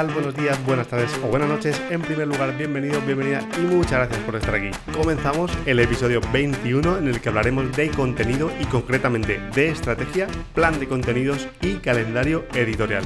Buenos 0.00 0.34
días, 0.34 0.58
buenas 0.64 0.88
tardes 0.88 1.10
o 1.22 1.26
buenas 1.26 1.46
noches. 1.46 1.78
En 1.90 2.00
primer 2.00 2.26
lugar, 2.26 2.56
bienvenido, 2.56 3.02
bienvenida 3.02 3.46
y 3.58 3.60
muchas 3.66 3.92
gracias 3.92 4.18
por 4.20 4.34
estar 4.34 4.54
aquí. 4.54 4.70
Comenzamos 4.96 5.52
el 5.66 5.78
episodio 5.78 6.22
21 6.32 6.96
en 6.96 7.08
el 7.08 7.20
que 7.20 7.28
hablaremos 7.28 7.70
de 7.76 7.90
contenido 7.90 8.50
y 8.58 8.64
concretamente 8.64 9.38
de 9.54 9.68
estrategia, 9.68 10.26
plan 10.54 10.80
de 10.80 10.88
contenidos 10.88 11.48
y 11.60 11.74
calendario 11.74 12.46
editorial. 12.54 13.04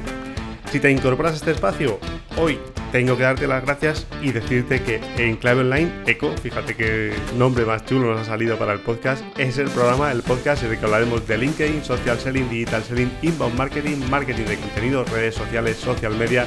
Si 0.71 0.79
te 0.79 0.89
incorporas 0.89 1.33
a 1.33 1.37
este 1.37 1.51
espacio, 1.51 1.99
hoy 2.37 2.61
tengo 2.93 3.17
que 3.17 3.25
darte 3.25 3.49
las 3.49 3.65
gracias 3.65 4.07
y 4.23 4.31
decirte 4.31 4.81
que 4.81 5.01
en 5.17 5.35
Clave 5.35 5.63
Online 5.63 5.91
Eco, 6.07 6.33
fíjate 6.41 6.77
qué 6.77 7.13
nombre 7.37 7.65
más 7.65 7.85
chulo 7.85 8.13
nos 8.13 8.21
ha 8.21 8.25
salido 8.25 8.57
para 8.57 8.73
el 8.73 8.79
podcast, 8.79 9.25
es 9.37 9.59
el 9.59 9.69
programa, 9.69 10.13
el 10.13 10.23
podcast 10.23 10.63
en 10.63 10.71
el 10.71 10.79
que 10.79 10.85
hablaremos 10.85 11.27
de 11.27 11.39
LinkedIn, 11.39 11.83
social 11.83 12.21
selling, 12.21 12.49
digital 12.49 12.85
selling, 12.85 13.11
inbound 13.23 13.59
marketing, 13.59 13.97
marketing 14.09 14.45
de 14.45 14.57
contenido, 14.59 15.05
redes 15.07 15.35
sociales, 15.35 15.77
social 15.77 16.15
media 16.15 16.45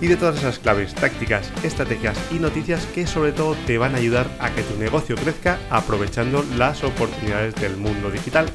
y 0.00 0.06
de 0.06 0.16
todas 0.16 0.38
esas 0.38 0.58
claves, 0.58 0.94
tácticas, 0.94 1.50
estrategias 1.64 2.18
y 2.30 2.38
noticias 2.38 2.86
que 2.86 3.06
sobre 3.06 3.32
todo 3.32 3.56
te 3.66 3.78
van 3.78 3.94
a 3.94 3.98
ayudar 3.98 4.26
a 4.40 4.50
que 4.50 4.62
tu 4.62 4.78
negocio 4.78 5.16
crezca 5.16 5.58
aprovechando 5.70 6.44
las 6.56 6.84
oportunidades 6.84 7.54
del 7.56 7.76
mundo 7.76 8.10
digital. 8.10 8.46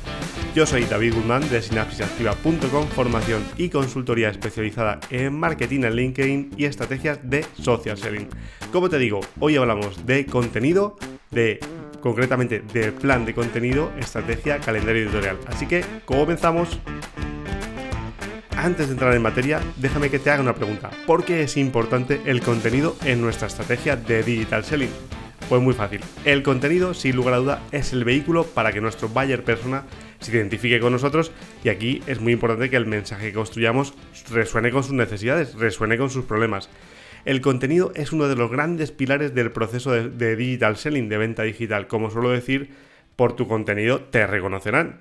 Yo 0.55 0.65
soy 0.65 0.85
David 0.85 1.13
Guzmán 1.13 1.47
de 1.49 1.61
sinapsisactiva.com, 1.61 2.87
formación 2.87 3.43
y 3.57 3.69
consultoría 3.69 4.29
especializada 4.29 4.99
en 5.09 5.37
marketing 5.39 5.83
en 5.83 5.95
LinkedIn 5.95 6.51
y 6.57 6.65
estrategias 6.65 7.19
de 7.23 7.45
social 7.61 7.97
selling. 7.97 8.27
Como 8.71 8.89
te 8.89 8.97
digo, 8.97 9.19
hoy 9.39 9.57
hablamos 9.57 10.05
de 10.05 10.25
contenido, 10.25 10.97
de 11.31 11.59
concretamente 12.01 12.61
de 12.73 12.91
plan 12.91 13.25
de 13.25 13.33
contenido, 13.33 13.91
estrategia, 13.99 14.59
calendario 14.59 15.03
editorial. 15.03 15.37
Así 15.47 15.67
que 15.67 15.83
comenzamos. 16.05 16.79
Antes 18.61 18.87
de 18.87 18.91
entrar 18.91 19.15
en 19.15 19.21
materia, 19.21 19.61
déjame 19.77 20.09
que 20.09 20.19
te 20.19 20.29
haga 20.29 20.41
una 20.41 20.53
pregunta. 20.53 20.89
¿Por 21.07 21.23
qué 21.23 21.43
es 21.43 21.55
importante 21.55 22.19
el 22.25 22.41
contenido 22.41 22.97
en 23.05 23.21
nuestra 23.21 23.47
estrategia 23.47 23.95
de 23.95 24.21
digital 24.21 24.65
selling? 24.65 24.89
Pues 25.47 25.61
muy 25.61 25.73
fácil. 25.73 26.01
El 26.25 26.43
contenido, 26.43 26.93
sin 26.93 27.15
lugar 27.15 27.35
a 27.35 27.37
duda, 27.37 27.63
es 27.71 27.93
el 27.93 28.03
vehículo 28.03 28.43
para 28.43 28.73
que 28.73 28.81
nuestro 28.81 29.07
buyer 29.07 29.45
persona 29.45 29.85
se 30.19 30.35
identifique 30.35 30.81
con 30.81 30.91
nosotros 30.91 31.31
y 31.63 31.69
aquí 31.69 32.03
es 32.05 32.19
muy 32.19 32.33
importante 32.33 32.69
que 32.69 32.75
el 32.75 32.85
mensaje 32.85 33.27
que 33.27 33.33
construyamos 33.33 33.93
resuene 34.29 34.71
con 34.71 34.83
sus 34.83 34.91
necesidades, 34.91 35.55
resuene 35.55 35.97
con 35.97 36.09
sus 36.09 36.25
problemas. 36.25 36.69
El 37.23 37.39
contenido 37.39 37.93
es 37.95 38.11
uno 38.11 38.27
de 38.27 38.35
los 38.35 38.51
grandes 38.51 38.91
pilares 38.91 39.33
del 39.33 39.53
proceso 39.53 39.91
de, 39.93 40.35
digital 40.35 40.75
selling, 40.75 41.07
de 41.07 41.17
venta 41.17 41.43
digital. 41.43 41.87
Como 41.87 42.11
suelo 42.11 42.29
decir, 42.29 42.71
por 43.15 43.37
tu 43.37 43.47
contenido 43.47 44.01
te 44.01 44.27
reconocerán. 44.27 44.99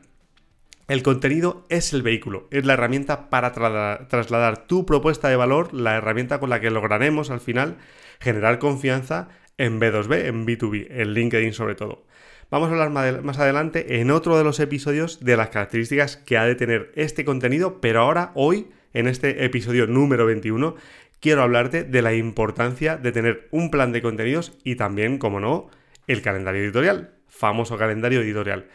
El 0.89 1.03
contenido 1.03 1.67
es 1.69 1.93
el 1.93 2.03
vehículo, 2.03 2.49
es 2.51 2.65
la 2.65 2.73
herramienta 2.73 3.29
para 3.29 3.53
trasladar 3.53 4.67
tu 4.67 4.87
propuesta 4.87 5.29
de 5.29 5.37
valor, 5.37 5.75
la 5.75 5.97
herramienta 5.97 6.41
con 6.41 6.49
la 6.49 6.61
que 6.61 6.71
lograremos 6.71 7.31
al 7.31 7.41
final 7.41 7.77
generar 8.21 8.59
confianza 8.59 9.29
en 9.59 9.79
B2B, 9.81 10.25
en 10.25 10.47
B2B, 10.47 10.87
en 10.89 11.13
LinkedIn 11.13 11.53
sobre 11.53 11.75
todo. 11.75 12.07
Vamos 12.51 12.71
a 12.71 12.73
hablar 12.73 13.23
más 13.23 13.39
adelante 13.39 14.01
en 14.01 14.11
otro 14.11 14.39
de 14.39 14.45
los 14.45 14.61
episodios 14.61 15.23
de 15.23 15.37
las 15.37 15.51
características 15.51 16.17
que 16.17 16.39
ha 16.39 16.47
de 16.47 16.55
tener 16.55 16.91
este 16.95 17.27
contenido, 17.27 17.83
pero 17.83 18.01
ahora, 18.01 18.33
hoy, 18.35 18.69
en 18.95 19.09
este 19.09 19.45
episodio 19.45 19.87
número 19.87 20.25
21, 20.25 20.75
quiero 21.21 21.43
hablarte 21.43 21.85
de 21.85 22.01
la 22.01 22.15
importancia 22.15 22.97
de 22.97 23.13
tener 23.13 23.49
un 23.51 23.71
plan 23.71 23.93
de 23.93 24.01
contenidos 24.01 24.57
y 24.65 24.77
también, 24.77 25.19
como 25.19 25.39
no, 25.39 25.69
el 26.07 26.23
calendario 26.23 26.63
editorial, 26.63 27.13
famoso 27.29 27.77
calendario 27.77 28.23
editorial. 28.23 28.69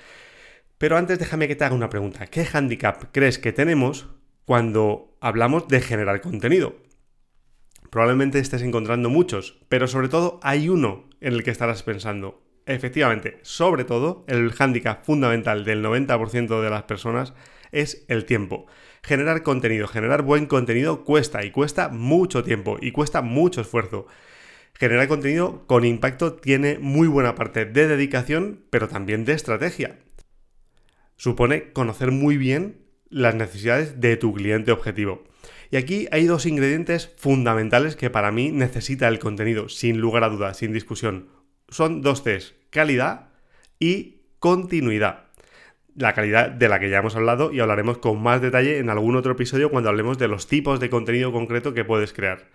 Pero 0.84 0.98
antes 0.98 1.18
déjame 1.18 1.48
que 1.48 1.56
te 1.56 1.64
haga 1.64 1.76
una 1.76 1.90
pregunta. 1.90 2.28
¿Qué 2.28 2.46
handicap 2.52 3.06
crees 3.14 3.40
que 3.40 3.54
tenemos 3.54 4.10
cuando 4.44 5.16
hablamos 5.22 5.70
de 5.70 5.80
generar 5.80 6.20
contenido? 6.20 6.76
Probablemente 7.90 8.40
estés 8.40 8.64
encontrando 8.64 9.10
muchos, 9.10 9.62
pero 9.70 9.88
sobre 9.88 10.10
todo 10.10 10.42
hay 10.44 10.68
uno 10.68 11.08
en 11.22 11.36
el 11.36 11.44
que 11.46 11.52
estarás 11.52 11.84
pensando. 11.84 12.44
Efectivamente, 12.66 13.40
sobre 13.44 13.86
todo, 13.86 14.26
el 14.28 14.52
hándicap 14.52 15.06
fundamental 15.06 15.64
del 15.64 15.82
90% 15.82 16.62
de 16.62 16.70
las 16.70 16.84
personas 16.84 17.34
es 17.72 18.04
el 18.10 18.26
tiempo. 18.26 18.66
Generar 19.04 19.42
contenido, 19.42 19.88
generar 19.88 20.24
buen 20.24 20.48
contenido 20.48 21.06
cuesta 21.06 21.46
y 21.46 21.52
cuesta 21.52 21.88
mucho 21.88 22.44
tiempo 22.44 22.78
y 22.82 22.92
cuesta 22.92 23.22
mucho 23.22 23.62
esfuerzo. 23.62 24.06
Generar 24.74 25.08
contenido 25.08 25.66
con 25.66 25.86
impacto 25.86 26.34
tiene 26.34 26.78
muy 26.78 27.08
buena 27.08 27.36
parte 27.36 27.64
de 27.64 27.88
dedicación, 27.88 28.66
pero 28.70 28.90
también 28.90 29.24
de 29.24 29.32
estrategia. 29.32 30.03
Supone 31.16 31.72
conocer 31.72 32.12
muy 32.12 32.38
bien 32.38 32.78
las 33.10 33.36
necesidades 33.36 34.02
de 34.02 34.18
tu 34.18 34.34
cliente 34.34 34.72
objetivo. 34.72 35.24
Y 35.72 35.78
aquí 35.78 36.08
hay 36.12 36.26
dos 36.26 36.46
ingredientes 36.46 37.12
fundamentales 37.18 37.96
que 37.96 38.10
para 38.10 38.32
mí 38.32 38.52
necesita 38.52 39.08
el 39.08 39.20
contenido, 39.20 39.70
sin 39.70 40.00
lugar 40.00 40.24
a 40.24 40.30
dudas, 40.30 40.58
sin 40.58 40.74
discusión 40.74 41.44
son 41.74 42.02
dos 42.02 42.24
Cs, 42.24 42.54
calidad 42.70 43.30
y 43.80 44.22
continuidad. 44.40 45.26
La 45.96 46.14
calidad 46.14 46.50
de 46.50 46.70
la 46.70 46.80
que 46.80 46.90
ya 46.90 47.00
hemos 47.00 47.16
hablado 47.16 47.52
y 47.52 47.60
hablaremos 47.60 47.98
con 47.98 48.22
más 48.22 48.42
detalle 48.42 48.78
en 48.78 48.90
algún 48.90 49.16
otro 49.16 49.34
episodio 49.34 49.70
cuando 49.70 49.90
hablemos 49.90 50.18
de 50.18 50.28
los 50.28 50.48
tipos 50.48 50.80
de 50.80 50.90
contenido 50.90 51.32
concreto 51.32 51.74
que 51.74 51.86
puedes 51.86 52.14
crear. 52.14 52.50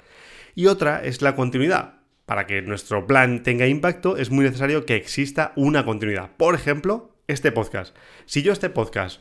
Y 0.55 0.67
otra 0.67 1.05
es 1.05 1.23
la 1.23 1.35
continuidad. 1.35 1.95
Para 2.27 2.47
que 2.47 2.63
nuestro 2.63 3.07
plan 3.07 3.43
tenga 3.43 3.67
impacto 3.67 4.17
es 4.17 4.31
muy 4.31 4.45
necesario 4.45 4.85
que 4.85 4.97
exista 4.97 5.53
una 5.57 5.85
continuidad. 5.85 6.31
Por 6.37 6.55
ejemplo, 6.55 7.08
este 7.28 7.53
podcast. 7.53 7.94
Si 8.27 8.43
yo 8.43 8.53
este 8.53 8.71
podcast 8.71 9.21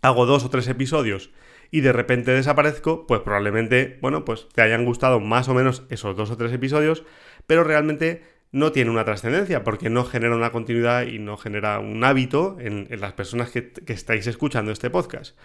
hago 0.00 0.24
dos 0.24 0.44
o 0.44 0.50
tres 0.50 0.68
episodios 0.68 1.30
y 1.70 1.80
de 1.80 1.92
repente 1.92 2.30
desaparezco, 2.30 3.06
pues 3.06 3.20
probablemente, 3.20 3.98
bueno, 4.00 4.24
pues 4.24 4.48
te 4.54 4.62
hayan 4.62 4.84
gustado 4.84 5.20
más 5.20 5.48
o 5.48 5.54
menos 5.54 5.82
esos 5.90 6.16
dos 6.16 6.30
o 6.30 6.36
tres 6.36 6.52
episodios, 6.52 7.04
pero 7.46 7.64
realmente 7.64 8.22
no 8.52 8.70
tiene 8.70 8.92
una 8.92 9.04
trascendencia 9.04 9.64
porque 9.64 9.90
no 9.90 10.04
genera 10.04 10.36
una 10.36 10.52
continuidad 10.52 11.06
y 11.06 11.18
no 11.18 11.36
genera 11.36 11.80
un 11.80 12.04
hábito 12.04 12.56
en, 12.60 12.88
las 13.00 13.12
personas 13.12 13.50
que, 13.50 13.72
que, 13.72 13.92
estáis 13.92 14.28
escuchando 14.28 14.70
este 14.70 14.88
podcast. 14.88 15.36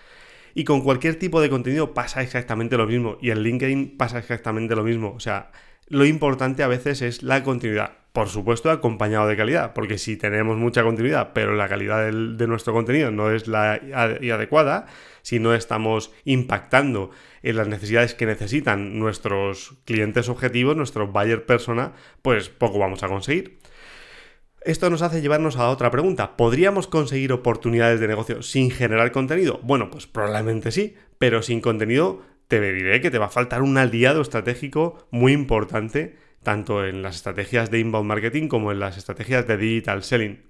Y 0.53 0.65
con 0.65 0.81
cualquier 0.81 1.17
tipo 1.17 1.41
de 1.41 1.49
contenido 1.49 1.95
pasa 1.95 2.21
exactamente 2.21 2.77
lo 2.77 2.85
mismo 2.85 3.17
y 3.21 3.31
en 3.31 3.41
LinkedIn 3.41 3.97
pasa 3.97 4.19
exactamente 4.19 4.75
lo 4.75 4.83
mismo. 4.83 5.13
O 5.13 5.19
sea, 5.19 5.51
lo 5.87 6.05
importante 6.05 6.61
a 6.61 6.67
veces 6.67 7.01
es 7.01 7.23
la 7.23 7.43
continuidad. 7.43 8.00
Por 8.11 8.27
supuesto, 8.27 8.69
acompañado 8.69 9.27
de 9.27 9.37
calidad, 9.37 9.73
porque 9.73 9.97
si 9.97 10.17
tenemos 10.17 10.57
mucha 10.57 10.83
continuidad, 10.83 11.31
pero 11.33 11.55
la 11.55 11.69
calidad 11.69 12.11
de 12.11 12.47
nuestro 12.47 12.73
contenido 12.73 13.09
no 13.09 13.31
es 13.31 13.47
la 13.47 13.73
adecuada, 13.73 14.87
si 15.21 15.39
no 15.39 15.53
estamos 15.53 16.11
impactando 16.25 17.11
en 17.41 17.55
las 17.55 17.69
necesidades 17.69 18.13
que 18.13 18.25
necesitan 18.25 18.99
nuestros 18.99 19.77
clientes 19.85 20.27
objetivos, 20.27 20.75
nuestro 20.75 21.07
buyer 21.07 21.45
persona, 21.45 21.93
pues 22.21 22.49
poco 22.49 22.79
vamos 22.79 23.01
a 23.03 23.07
conseguir. 23.07 23.59
Esto 24.63 24.89
nos 24.89 25.01
hace 25.01 25.21
llevarnos 25.21 25.57
a 25.57 25.69
otra 25.69 25.89
pregunta. 25.89 26.35
¿Podríamos 26.37 26.87
conseguir 26.87 27.31
oportunidades 27.33 27.99
de 27.99 28.07
negocio 28.07 28.43
sin 28.43 28.69
generar 28.69 29.11
contenido? 29.11 29.59
Bueno, 29.63 29.89
pues 29.89 30.05
probablemente 30.05 30.71
sí, 30.71 30.95
pero 31.17 31.41
sin 31.41 31.61
contenido 31.61 32.21
te 32.47 32.59
diré 32.59 32.99
que 33.01 33.09
te 33.09 33.17
va 33.17 33.27
a 33.27 33.29
faltar 33.29 33.61
un 33.61 33.77
aliado 33.77 34.21
estratégico 34.21 35.07
muy 35.09 35.31
importante, 35.31 36.17
tanto 36.43 36.85
en 36.85 37.01
las 37.01 37.17
estrategias 37.17 37.71
de 37.71 37.79
inbound 37.79 38.07
marketing 38.07 38.47
como 38.47 38.71
en 38.71 38.79
las 38.79 38.97
estrategias 38.97 39.47
de 39.47 39.57
digital 39.57 40.03
selling. 40.03 40.43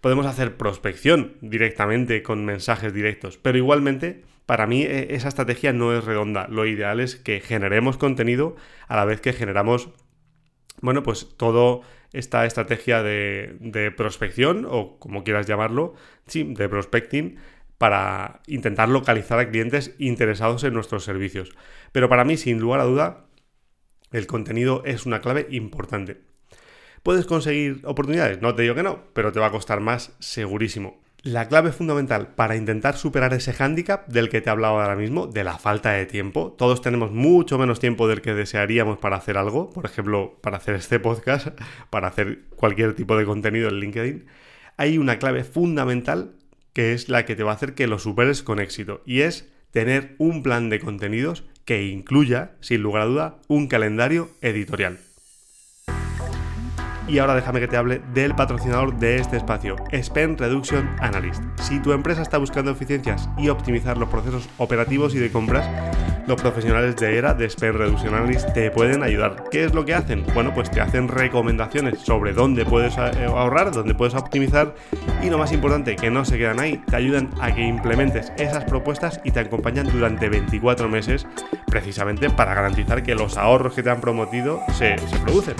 Podemos 0.00 0.26
hacer 0.26 0.56
prospección 0.56 1.36
directamente 1.40 2.22
con 2.22 2.44
mensajes 2.44 2.92
directos, 2.92 3.38
pero 3.38 3.58
igualmente 3.58 4.22
para 4.46 4.66
mí 4.66 4.82
e, 4.82 5.14
esa 5.14 5.28
estrategia 5.28 5.72
no 5.72 5.96
es 5.96 6.04
redonda. 6.04 6.46
Lo 6.48 6.66
ideal 6.66 7.00
es 7.00 7.16
que 7.16 7.40
generemos 7.40 7.98
contenido 7.98 8.56
a 8.86 8.96
la 8.96 9.04
vez 9.04 9.20
que 9.20 9.32
generamos, 9.32 9.90
bueno, 10.80 11.02
pues 11.02 11.36
todo 11.36 11.82
esta 12.12 12.46
estrategia 12.46 13.02
de, 13.02 13.56
de 13.60 13.90
prospección 13.90 14.66
o 14.68 14.98
como 14.98 15.24
quieras 15.24 15.46
llamarlo, 15.46 15.94
sí, 16.26 16.54
de 16.54 16.68
prospecting 16.68 17.36
para 17.76 18.40
intentar 18.46 18.88
localizar 18.88 19.38
a 19.38 19.48
clientes 19.50 19.94
interesados 19.98 20.64
en 20.64 20.74
nuestros 20.74 21.04
servicios. 21.04 21.54
Pero 21.92 22.08
para 22.08 22.24
mí, 22.24 22.36
sin 22.36 22.58
lugar 22.58 22.80
a 22.80 22.84
duda, 22.84 23.27
el 24.12 24.26
contenido 24.26 24.82
es 24.84 25.06
una 25.06 25.20
clave 25.20 25.46
importante. 25.50 26.20
¿Puedes 27.02 27.26
conseguir 27.26 27.80
oportunidades? 27.84 28.42
No 28.42 28.54
te 28.54 28.62
digo 28.62 28.74
que 28.74 28.82
no, 28.82 29.04
pero 29.12 29.32
te 29.32 29.40
va 29.40 29.46
a 29.46 29.50
costar 29.50 29.80
más 29.80 30.12
segurísimo. 30.18 31.00
La 31.22 31.48
clave 31.48 31.72
fundamental 31.72 32.34
para 32.34 32.56
intentar 32.56 32.96
superar 32.96 33.34
ese 33.34 33.52
hándicap 33.52 34.06
del 34.08 34.28
que 34.28 34.40
te 34.40 34.48
he 34.48 34.52
hablado 34.52 34.80
ahora 34.80 34.94
mismo, 34.94 35.26
de 35.26 35.42
la 35.42 35.58
falta 35.58 35.90
de 35.90 36.06
tiempo, 36.06 36.54
todos 36.56 36.80
tenemos 36.80 37.10
mucho 37.10 37.58
menos 37.58 37.80
tiempo 37.80 38.06
del 38.06 38.20
que 38.20 38.34
desearíamos 38.34 38.98
para 38.98 39.16
hacer 39.16 39.36
algo, 39.36 39.68
por 39.70 39.84
ejemplo, 39.84 40.38
para 40.40 40.58
hacer 40.58 40.76
este 40.76 41.00
podcast, 41.00 41.48
para 41.90 42.08
hacer 42.08 42.44
cualquier 42.56 42.94
tipo 42.94 43.16
de 43.16 43.24
contenido 43.24 43.68
en 43.68 43.80
LinkedIn, 43.80 44.26
hay 44.76 44.96
una 44.96 45.18
clave 45.18 45.42
fundamental 45.42 46.36
que 46.72 46.92
es 46.92 47.08
la 47.08 47.24
que 47.24 47.34
te 47.34 47.42
va 47.42 47.50
a 47.50 47.54
hacer 47.54 47.74
que 47.74 47.88
lo 47.88 47.98
superes 47.98 48.44
con 48.44 48.60
éxito, 48.60 49.02
y 49.04 49.22
es 49.22 49.52
tener 49.72 50.14
un 50.18 50.44
plan 50.44 50.70
de 50.70 50.78
contenidos 50.78 51.44
que 51.68 51.86
incluya, 51.86 52.52
sin 52.60 52.80
lugar 52.80 53.02
a 53.02 53.04
duda, 53.04 53.34
un 53.46 53.68
calendario 53.68 54.30
editorial. 54.40 55.00
Y 57.06 57.18
ahora 57.18 57.34
déjame 57.34 57.60
que 57.60 57.68
te 57.68 57.76
hable 57.76 58.00
del 58.14 58.34
patrocinador 58.34 58.98
de 58.98 59.16
este 59.16 59.36
espacio, 59.36 59.76
Spend 59.92 60.40
Reduction 60.40 60.88
Analyst. 60.98 61.42
Si 61.60 61.78
tu 61.80 61.92
empresa 61.92 62.22
está 62.22 62.38
buscando 62.38 62.70
eficiencias 62.70 63.28
y 63.36 63.50
optimizar 63.50 63.98
los 63.98 64.08
procesos 64.08 64.48
operativos 64.56 65.14
y 65.14 65.18
de 65.18 65.30
compras, 65.30 65.68
los 66.28 66.40
profesionales 66.40 66.94
de 66.96 67.16
ERA, 67.16 67.32
de 67.32 67.48
Spend 67.48 67.76
Reduction 67.76 68.12
te 68.52 68.70
pueden 68.70 69.02
ayudar. 69.02 69.44
¿Qué 69.50 69.64
es 69.64 69.72
lo 69.72 69.86
que 69.86 69.94
hacen? 69.94 70.24
Bueno, 70.34 70.52
pues 70.54 70.70
te 70.70 70.82
hacen 70.82 71.08
recomendaciones 71.08 72.00
sobre 72.00 72.34
dónde 72.34 72.66
puedes 72.66 72.98
eh, 72.98 73.24
ahorrar, 73.26 73.72
dónde 73.72 73.94
puedes 73.94 74.14
optimizar 74.14 74.74
y 75.22 75.30
lo 75.30 75.38
más 75.38 75.52
importante, 75.52 75.96
que 75.96 76.10
no 76.10 76.26
se 76.26 76.36
quedan 76.36 76.60
ahí, 76.60 76.82
te 76.86 76.96
ayudan 76.96 77.30
a 77.40 77.54
que 77.54 77.62
implementes 77.62 78.30
esas 78.36 78.64
propuestas 78.64 79.20
y 79.24 79.30
te 79.30 79.40
acompañan 79.40 79.90
durante 79.90 80.28
24 80.28 80.88
meses 80.90 81.26
precisamente 81.66 82.28
para 82.28 82.54
garantizar 82.54 83.02
que 83.02 83.14
los 83.14 83.38
ahorros 83.38 83.74
que 83.74 83.82
te 83.82 83.88
han 83.88 84.02
prometido 84.02 84.60
se, 84.74 84.98
se 84.98 85.18
producen. 85.20 85.54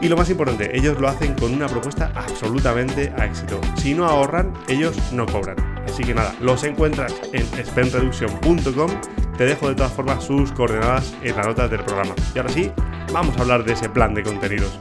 Y 0.00 0.08
lo 0.08 0.16
más 0.16 0.30
importante, 0.30 0.76
ellos 0.76 1.00
lo 1.00 1.08
hacen 1.08 1.34
con 1.34 1.52
una 1.52 1.66
propuesta 1.66 2.12
absolutamente 2.14 3.12
a 3.18 3.26
éxito. 3.26 3.60
Si 3.76 3.94
no 3.94 4.04
ahorran, 4.04 4.52
ellos 4.68 4.96
no 5.12 5.26
cobran. 5.26 5.56
Así 5.88 6.04
que 6.04 6.14
nada, 6.14 6.34
los 6.40 6.62
encuentras 6.64 7.14
en 7.32 7.44
spendreduction.com. 7.64 8.90
Te 9.38 9.46
dejo 9.46 9.68
de 9.68 9.74
todas 9.74 9.92
formas 9.92 10.22
sus 10.22 10.52
coordenadas 10.52 11.16
en 11.22 11.34
las 11.34 11.46
notas 11.46 11.70
del 11.70 11.82
programa. 11.82 12.14
Y 12.34 12.38
ahora 12.38 12.50
sí, 12.50 12.70
vamos 13.12 13.36
a 13.38 13.40
hablar 13.40 13.64
de 13.64 13.72
ese 13.72 13.88
plan 13.88 14.14
de 14.14 14.22
contenidos. 14.22 14.78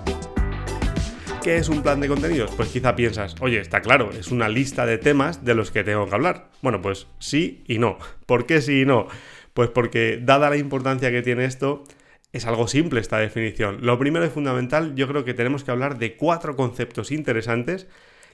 ¿Qué 1.41 1.55
es 1.55 1.69
un 1.69 1.81
plan 1.81 2.01
de 2.01 2.09
contenidos? 2.09 2.51
Pues 2.57 2.69
quizá 2.69 2.95
piensas, 2.95 3.35
oye, 3.39 3.59
está 3.61 3.79
claro, 3.81 4.11
es 4.11 4.31
una 4.31 4.49
lista 4.49 4.85
de 4.85 4.97
temas 4.97 5.45
de 5.45 5.55
los 5.55 5.71
que 5.71 5.85
tengo 5.85 6.05
que 6.07 6.13
hablar. 6.13 6.49
Bueno, 6.61 6.81
pues 6.81 7.07
sí 7.19 7.63
y 7.67 7.79
no. 7.79 7.97
¿Por 8.25 8.45
qué 8.45 8.61
sí 8.61 8.81
y 8.81 8.85
no? 8.85 9.07
Pues 9.53 9.69
porque 9.69 10.19
dada 10.21 10.49
la 10.49 10.57
importancia 10.57 11.09
que 11.09 11.21
tiene 11.21 11.45
esto, 11.45 11.85
es 12.33 12.45
algo 12.45 12.67
simple 12.67 12.99
esta 12.99 13.17
definición. 13.17 13.77
Lo 13.81 13.97
primero 13.97 14.25
y 14.25 14.29
fundamental, 14.29 14.93
yo 14.95 15.07
creo 15.07 15.23
que 15.23 15.33
tenemos 15.33 15.63
que 15.63 15.71
hablar 15.71 15.97
de 15.97 16.17
cuatro 16.17 16.57
conceptos 16.57 17.11
interesantes 17.11 17.87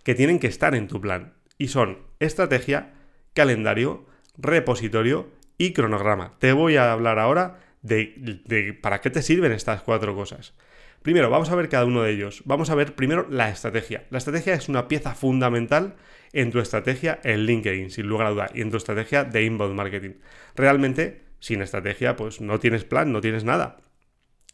que 0.03 0.15
tienen 0.15 0.39
que 0.39 0.47
estar 0.47 0.73
en 0.73 0.87
tu 0.87 0.99
plan. 0.99 1.33
Y 1.57 1.67
son 1.67 1.99
estrategia, 2.19 2.93
calendario, 3.33 4.05
repositorio 4.37 5.29
y 5.57 5.73
cronograma. 5.73 6.37
Te 6.39 6.53
voy 6.53 6.75
a 6.77 6.91
hablar 6.91 7.19
ahora 7.19 7.59
de, 7.81 8.77
para 8.81 9.01
qué 9.01 9.09
te 9.09 9.21
sirven 9.21 9.51
estas 9.51 9.81
cuatro 9.81 10.15
cosas. 10.15 10.53
Primero, 11.01 11.29
vamos 11.29 11.49
a 11.49 11.55
ver 11.55 11.67
cada 11.67 11.85
uno 11.85 12.01
de 12.01 12.11
ellos. 12.11 12.41
Vamos 12.45 12.69
a 12.69 12.75
ver 12.75 12.95
primero 12.95 13.27
la 13.29 13.49
estrategia. 13.49 14.05
La 14.09 14.19
estrategia 14.19 14.53
es 14.53 14.69
una 14.69 14.87
pieza 14.87 15.15
fundamental 15.15 15.95
en 16.31 16.49
tu 16.49 16.59
estrategia 16.59 17.19
en 17.23 17.45
LinkedIn, 17.45 17.91
sin 17.91 18.07
lugar 18.07 18.27
a 18.27 18.29
duda, 18.31 18.49
y 18.53 18.61
en 18.61 18.71
tu 18.71 18.77
estrategia 18.77 19.25
de 19.25 19.43
inbound 19.43 19.75
marketing. 19.75 20.13
Realmente 20.55 21.23
sin 21.39 21.61
estrategia, 21.61 22.15
pues 22.15 22.39
no 22.39 22.57
tienes 22.59 22.85
plan, 22.85 23.11
no 23.11 23.19
tienes 23.19 23.43
nada. 23.43 23.81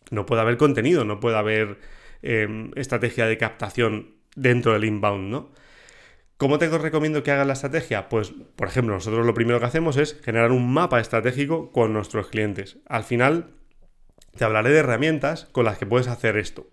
No 0.09 0.25
puede 0.25 0.41
haber 0.41 0.57
contenido, 0.57 1.05
no 1.05 1.19
puede 1.19 1.37
haber 1.37 1.77
em, 2.23 2.71
estrategia 2.75 3.27
de 3.27 3.37
captación 3.37 4.15
dentro 4.35 4.73
del 4.73 4.85
inbound, 4.85 5.29
¿no? 5.29 5.51
¿Cómo 6.39 6.57
te 6.57 6.69
recomiendo 6.69 7.21
que 7.21 7.31
hagas 7.31 7.45
la 7.45 7.51
estrategia? 7.51 8.07
Pues, 8.07 8.31
por 8.55 8.69
ejemplo, 8.69 8.93
nosotros 8.93 9.25
lo 9.25 9.33
primero 9.33 9.59
que 9.59 9.65
hacemos 9.65 9.97
es 9.97 10.17
generar 10.21 10.53
un 10.53 10.71
mapa 10.71 11.01
estratégico 11.01 11.69
con 11.73 11.91
nuestros 11.91 12.27
clientes. 12.27 12.77
Al 12.85 13.03
final, 13.03 13.55
te 14.37 14.45
hablaré 14.45 14.69
de 14.69 14.79
herramientas 14.79 15.49
con 15.51 15.65
las 15.65 15.77
que 15.77 15.85
puedes 15.85 16.07
hacer 16.07 16.37
esto. 16.37 16.69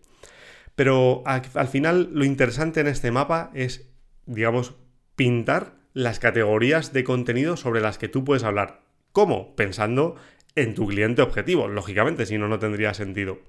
Pero 0.76 1.24
al 1.26 1.66
final, 1.66 2.10
lo 2.12 2.24
interesante 2.24 2.78
en 2.78 2.86
este 2.86 3.10
mapa 3.10 3.50
es, 3.54 3.90
digamos, 4.26 4.76
pintar 5.16 5.72
las 5.94 6.20
categorías 6.20 6.92
de 6.92 7.02
contenido 7.02 7.56
sobre 7.56 7.80
las 7.80 7.98
que 7.98 8.06
tú 8.06 8.22
puedes 8.22 8.44
hablar. 8.44 8.82
¿Cómo? 9.10 9.56
Pensando 9.56 10.14
en 10.54 10.74
tu 10.74 10.86
cliente 10.86 11.22
objetivo, 11.22 11.66
lógicamente, 11.66 12.24
si 12.26 12.38
no, 12.38 12.46
no 12.46 12.60
tendría 12.60 12.94
sentido. 12.94 13.40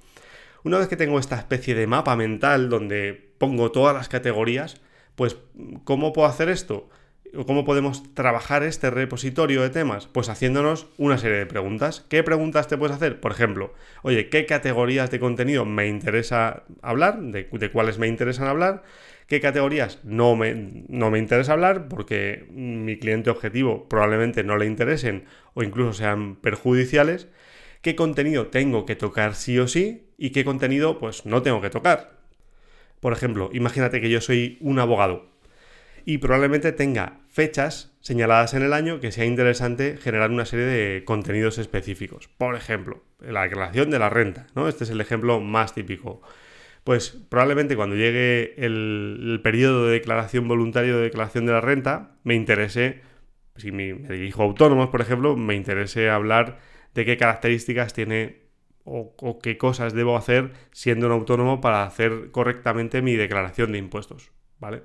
Una 0.64 0.80
vez 0.80 0.88
que 0.88 0.98
tengo 0.98 1.20
esta 1.20 1.38
especie 1.38 1.76
de 1.76 1.86
mapa 1.86 2.16
mental 2.16 2.70
donde 2.70 3.36
pongo 3.38 3.72
todas 3.72 3.96
las 3.96 4.10
categorías, 4.10 4.82
pues 5.18 5.36
¿cómo 5.84 6.14
puedo 6.14 6.28
hacer 6.28 6.48
esto? 6.48 6.90
¿Cómo 7.48 7.66
podemos 7.66 8.14
trabajar 8.14 8.62
este 8.62 8.92
repositorio 8.92 9.64
de 9.64 9.72
temas? 9.72 10.06
Pues 10.06 10.30
haciéndonos 10.30 10.88
una 10.98 11.18
serie 11.18 11.40
de 11.40 11.46
preguntas. 11.48 12.06
¿Qué 12.08 12.24
preguntas 12.24 12.68
te 12.68 12.78
puedes 12.78 12.96
hacer? 12.96 13.20
Por 13.20 13.32
ejemplo, 13.32 13.74
oye, 14.04 14.30
¿qué 14.30 14.46
categorías 14.46 15.10
de 15.10 15.20
contenido 15.20 15.66
me 15.66 15.88
interesa 15.88 16.64
hablar? 16.84 17.20
¿De, 17.20 17.48
cuáles 17.72 17.98
me 17.98 18.08
interesan 18.08 18.48
hablar? 18.48 18.84
¿Qué 19.26 19.42
categorías 19.42 20.00
no 20.04 20.36
me, 20.36 20.86
no 20.88 21.10
me 21.10 21.18
interesa 21.18 21.54
hablar 21.54 21.88
porque 21.90 22.46
mi 22.52 22.98
cliente 22.98 23.32
objetivo 23.32 23.90
probablemente 23.90 24.44
no 24.44 24.56
le 24.56 24.68
interesen 24.68 25.26
o 25.56 25.64
incluso 25.64 25.94
sean 25.94 26.36
perjudiciales? 26.36 27.28
¿Qué 27.82 27.96
contenido 27.96 28.48
tengo 28.48 28.86
que 28.86 28.96
tocar 28.96 29.34
sí 29.34 29.58
o 29.58 29.68
sí? 29.68 30.12
¿Y 30.18 30.30
qué 30.30 30.46
contenido 30.46 31.00
pues 31.00 31.26
no 31.26 31.42
tengo 31.42 31.60
que 31.60 31.72
tocar? 31.72 32.17
Por 33.00 33.14
ejemplo, 33.14 33.50
imagínate 33.54 34.02
que 34.02 34.10
yo 34.10 34.22
soy 34.22 34.58
un 34.62 34.80
abogado 34.80 35.30
y 36.06 36.20
probablemente 36.20 36.72
tenga 36.72 37.20
fechas 37.28 37.92
señaladas 38.00 38.54
en 38.54 38.64
el 38.64 38.74
año 38.74 39.00
que 39.00 39.12
sea 39.12 39.26
interesante 39.26 39.98
generar 39.98 40.32
una 40.32 40.46
serie 40.46 40.66
de 40.66 41.04
contenidos 41.04 41.58
específicos. 41.58 42.30
Por 42.38 42.56
ejemplo, 42.56 43.04
la 43.20 43.44
declaración 43.44 43.90
de 43.90 44.00
la 44.00 44.10
renta, 44.10 44.48
¿no? 44.56 44.68
Este 44.68 44.86
es 44.86 44.90
el 44.90 45.02
ejemplo 45.02 45.40
más 45.42 45.74
típico 45.74 46.22
pues 46.88 47.10
probablemente 47.28 47.76
cuando 47.76 47.98
llegue 47.98 48.54
el, 48.66 49.42
periodo 49.44 49.88
de 49.88 49.92
declaración 49.92 50.48
voluntario 50.48 50.96
de 50.96 51.04
declaración 51.04 51.46
de 51.46 51.52
la 51.52 51.60
renta, 51.60 52.12
me 52.24 52.34
interese, 52.34 53.02
si 53.58 53.74
me, 53.74 53.92
dirijo 53.94 54.42
a 54.42 54.46
autónomos, 54.46 54.88
por 54.88 55.02
ejemplo, 55.02 55.36
me 55.36 55.56
interese 55.56 56.10
hablar 56.10 56.60
de 56.94 57.04
qué 57.04 57.18
características 57.18 57.92
tiene 57.92 58.47
o, 58.88 59.40
qué 59.40 59.58
cosas 59.58 59.94
debo 59.94 60.18
hacer 60.18 60.54
siendo 60.72 61.08
un 61.08 61.12
autónomo 61.12 61.60
para 61.60 61.84
hacer 61.84 62.32
correctamente 62.32 63.02
mi 63.02 63.16
declaración 63.16 63.74
de 63.74 63.78
impuestos. 63.80 64.32
¿Vale? 64.60 64.82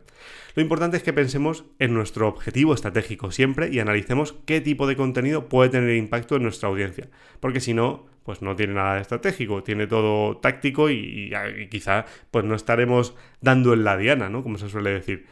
Lo 0.54 0.60
importante 0.60 0.98
es 0.98 1.02
que 1.02 1.14
pensemos 1.14 1.64
en 1.78 1.94
nuestro 1.94 2.28
objetivo 2.28 2.74
estratégico 2.74 3.30
siempre 3.30 3.70
y 3.70 3.78
analicemos 3.78 4.34
qué 4.44 4.60
tipo 4.60 4.86
de 4.86 4.96
contenido 4.96 5.48
puede 5.48 5.70
tener 5.70 5.96
impacto 5.96 6.36
en 6.36 6.42
nuestra 6.42 6.68
audiencia. 6.68 7.08
Porque 7.40 7.60
si 7.60 7.72
no, 7.72 8.04
pues 8.22 8.42
no 8.42 8.54
tiene 8.54 8.74
nada 8.74 9.00
estratégico, 9.00 9.62
tiene 9.62 9.86
todo 9.86 10.36
táctico 10.36 10.90
y, 10.90 11.32
quizá 11.70 12.04
pues 12.30 12.44
no 12.44 12.54
estaremos 12.54 13.16
dando 13.40 13.72
en 13.72 13.84
la 13.84 13.96
diana, 13.96 14.28
¿no? 14.28 14.42
Como 14.42 14.58
se 14.58 14.68
suele 14.68 14.90
decir. 14.90 15.26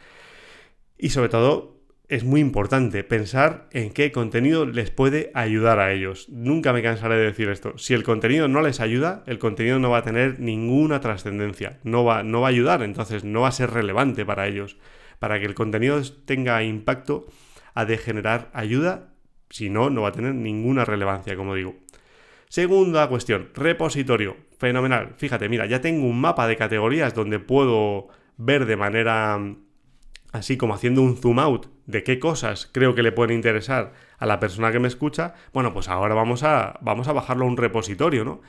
Y 0.97 1.09
sobre 1.09 1.29
todo, 1.29 1.80
es 2.11 2.25
muy 2.25 2.41
importante 2.41 3.05
pensar 3.05 3.69
en 3.71 3.89
qué 3.93 4.11
contenido 4.11 4.65
les 4.65 4.91
puede 4.91 5.31
ayudar 5.33 5.79
a 5.79 5.93
ellos. 5.93 6.27
Nunca 6.27 6.73
me 6.73 6.83
cansaré 6.83 7.15
de 7.15 7.27
decir 7.27 7.47
esto. 7.47 7.77
Si 7.77 7.93
el 7.93 8.03
contenido 8.03 8.49
no 8.49 8.61
les 8.61 8.81
ayuda, 8.81 9.23
el 9.27 9.39
contenido 9.39 9.79
no 9.79 9.91
va 9.91 9.99
a 9.99 10.03
tener 10.03 10.37
ninguna 10.41 10.99
trascendencia. 10.99 11.79
No 11.83 12.03
va, 12.03 12.21
no 12.21 12.41
va 12.41 12.47
a 12.47 12.49
ayudar, 12.49 12.83
entonces 12.83 13.23
no 13.23 13.41
va 13.41 13.47
a 13.47 13.53
ser 13.53 13.71
relevante 13.71 14.25
para 14.25 14.45
ellos. 14.45 14.75
Para 15.19 15.39
que 15.39 15.45
el 15.45 15.55
contenido 15.55 16.01
tenga 16.25 16.61
impacto, 16.63 17.27
ha 17.75 17.85
de 17.85 17.97
generar 17.97 18.49
ayuda. 18.51 19.13
Si 19.49 19.69
no, 19.69 19.89
no 19.89 20.01
va 20.01 20.09
a 20.09 20.11
tener 20.11 20.35
ninguna 20.35 20.83
relevancia, 20.83 21.37
como 21.37 21.55
digo. 21.55 21.75
Segunda 22.49 23.07
cuestión, 23.07 23.51
repositorio. 23.55 24.35
Fenomenal. 24.59 25.13
Fíjate, 25.15 25.47
mira, 25.47 25.65
ya 25.65 25.79
tengo 25.79 26.07
un 26.07 26.19
mapa 26.19 26.45
de 26.45 26.57
categorías 26.57 27.13
donde 27.13 27.39
puedo 27.39 28.09
ver 28.35 28.65
de 28.65 28.75
manera 28.75 29.39
así 30.31 30.57
como 30.57 30.73
haciendo 30.73 31.01
un 31.01 31.17
zoom 31.17 31.39
out 31.39 31.67
de 31.91 32.03
qué 32.03 32.19
cosas 32.19 32.69
creo 32.71 32.95
que 32.95 33.03
le 33.03 33.11
pueden 33.11 33.35
interesar 33.35 33.93
a 34.17 34.25
la 34.25 34.39
persona 34.39 34.71
que 34.71 34.79
me 34.79 34.87
escucha, 34.87 35.35
bueno, 35.53 35.73
pues 35.73 35.87
ahora 35.87 36.15
vamos 36.15 36.43
a, 36.43 36.79
vamos 36.81 37.07
a 37.07 37.13
bajarlo 37.13 37.45
a 37.45 37.47
un 37.47 37.57
repositorio, 37.57 38.23
¿no? 38.23 38.41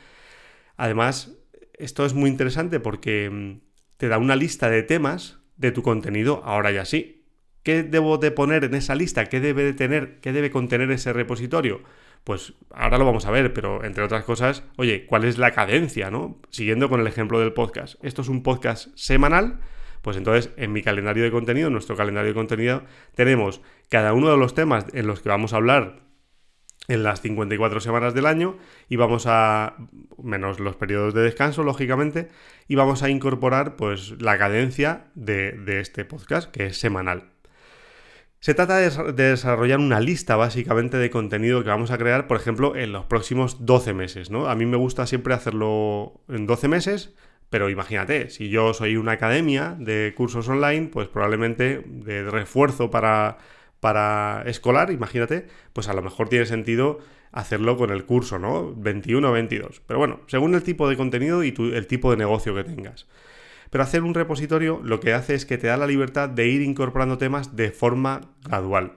Además, 0.76 1.32
esto 1.74 2.06
es 2.06 2.14
muy 2.14 2.30
interesante 2.30 2.80
porque 2.80 3.28
mm, 3.30 3.60
te 3.96 4.08
da 4.08 4.18
una 4.18 4.36
lista 4.36 4.70
de 4.70 4.82
temas 4.82 5.38
de 5.56 5.72
tu 5.72 5.82
contenido 5.82 6.42
ahora 6.44 6.70
ya 6.70 6.84
sí. 6.84 7.24
¿Qué 7.62 7.84
debo 7.84 8.18
de 8.18 8.32
poner 8.32 8.64
en 8.64 8.74
esa 8.74 8.94
lista? 8.94 9.26
¿Qué 9.26 9.40
debe 9.40 9.62
de 9.62 9.72
tener? 9.72 10.18
¿Qué 10.20 10.32
debe 10.32 10.50
contener 10.50 10.90
ese 10.90 11.12
repositorio? 11.12 11.82
Pues 12.24 12.54
ahora 12.70 12.98
lo 12.98 13.04
vamos 13.04 13.26
a 13.26 13.30
ver, 13.30 13.52
pero 13.52 13.84
entre 13.84 14.02
otras 14.02 14.24
cosas, 14.24 14.64
oye, 14.76 15.06
¿cuál 15.06 15.24
es 15.24 15.38
la 15.38 15.52
cadencia, 15.52 16.10
no? 16.10 16.40
Siguiendo 16.50 16.88
con 16.88 17.00
el 17.00 17.06
ejemplo 17.06 17.38
del 17.38 17.52
podcast. 17.52 18.02
Esto 18.04 18.22
es 18.22 18.28
un 18.28 18.42
podcast 18.42 18.88
semanal, 18.96 19.60
pues 20.02 20.16
entonces 20.16 20.52
en 20.56 20.72
mi 20.72 20.82
calendario 20.82 21.24
de 21.24 21.30
contenido, 21.30 21.68
en 21.68 21.72
nuestro 21.72 21.96
calendario 21.96 22.30
de 22.30 22.34
contenido, 22.34 22.82
tenemos 23.14 23.62
cada 23.88 24.12
uno 24.12 24.30
de 24.30 24.36
los 24.36 24.54
temas 24.54 24.86
en 24.92 25.06
los 25.06 25.22
que 25.22 25.28
vamos 25.28 25.52
a 25.52 25.56
hablar 25.56 26.02
en 26.88 27.02
las 27.02 27.20
54 27.20 27.80
semanas 27.80 28.14
del 28.14 28.26
año 28.26 28.58
y 28.88 28.96
vamos 28.96 29.24
a, 29.26 29.76
menos 30.22 30.60
los 30.60 30.76
periodos 30.76 31.14
de 31.14 31.22
descanso, 31.22 31.62
lógicamente, 31.62 32.28
y 32.68 32.74
vamos 32.74 33.02
a 33.02 33.10
incorporar 33.10 33.76
pues 33.76 34.20
la 34.20 34.38
cadencia 34.38 35.06
de, 35.14 35.80
este 35.80 36.04
podcast, 36.04 36.50
que 36.50 36.66
es 36.66 36.78
semanal. 36.78 37.30
Se 38.40 38.54
trata 38.54 38.78
de 38.78 39.12
desarrollar 39.12 39.78
una 39.78 40.00
lista 40.00 40.34
básicamente 40.34 40.96
de 40.96 41.10
contenido 41.10 41.62
que 41.62 41.68
vamos 41.68 41.92
a 41.92 41.98
crear, 41.98 42.26
por 42.26 42.36
ejemplo, 42.36 42.74
en 42.74 42.90
los 42.90 43.04
próximos 43.04 43.64
12 43.64 43.94
meses, 43.94 44.30
¿no? 44.30 44.48
A 44.48 44.56
mí 44.56 44.66
me 44.66 44.76
gusta 44.76 45.06
siempre 45.06 45.32
hacerlo 45.32 46.20
en 46.28 46.48
12 46.48 46.66
meses, 46.66 47.14
pero 47.52 47.68
imagínate, 47.68 48.30
si 48.30 48.48
yo 48.48 48.72
soy 48.72 48.96
una 48.96 49.12
academia 49.12 49.76
de 49.78 50.14
cursos 50.16 50.48
online, 50.48 50.88
pues 50.90 51.08
probablemente 51.08 51.82
de 51.86 52.22
refuerzo 52.22 52.90
para, 52.90 53.36
para 53.78 54.42
escolar, 54.46 54.90
imagínate, 54.90 55.48
pues 55.74 55.86
a 55.88 55.92
lo 55.92 56.00
mejor 56.00 56.30
tiene 56.30 56.46
sentido 56.46 57.00
hacerlo 57.30 57.76
con 57.76 57.90
el 57.90 58.06
curso, 58.06 58.38
¿no? 58.38 58.74
21 58.74 59.28
o 59.28 59.32
22. 59.32 59.82
Pero 59.86 59.98
bueno, 59.98 60.20
según 60.28 60.54
el 60.54 60.62
tipo 60.62 60.88
de 60.88 60.96
contenido 60.96 61.44
y 61.44 61.52
el 61.74 61.86
tipo 61.86 62.10
de 62.10 62.16
negocio 62.16 62.54
que 62.54 62.64
tengas. 62.64 63.06
Pero 63.68 63.84
hacer 63.84 64.02
un 64.02 64.14
repositorio 64.14 64.80
lo 64.82 64.98
que 64.98 65.12
hace 65.12 65.34
es 65.34 65.44
que 65.44 65.58
te 65.58 65.66
da 65.66 65.76
la 65.76 65.86
libertad 65.86 66.30
de 66.30 66.48
ir 66.48 66.62
incorporando 66.62 67.18
temas 67.18 67.54
de 67.54 67.70
forma 67.70 68.30
gradual. 68.42 68.94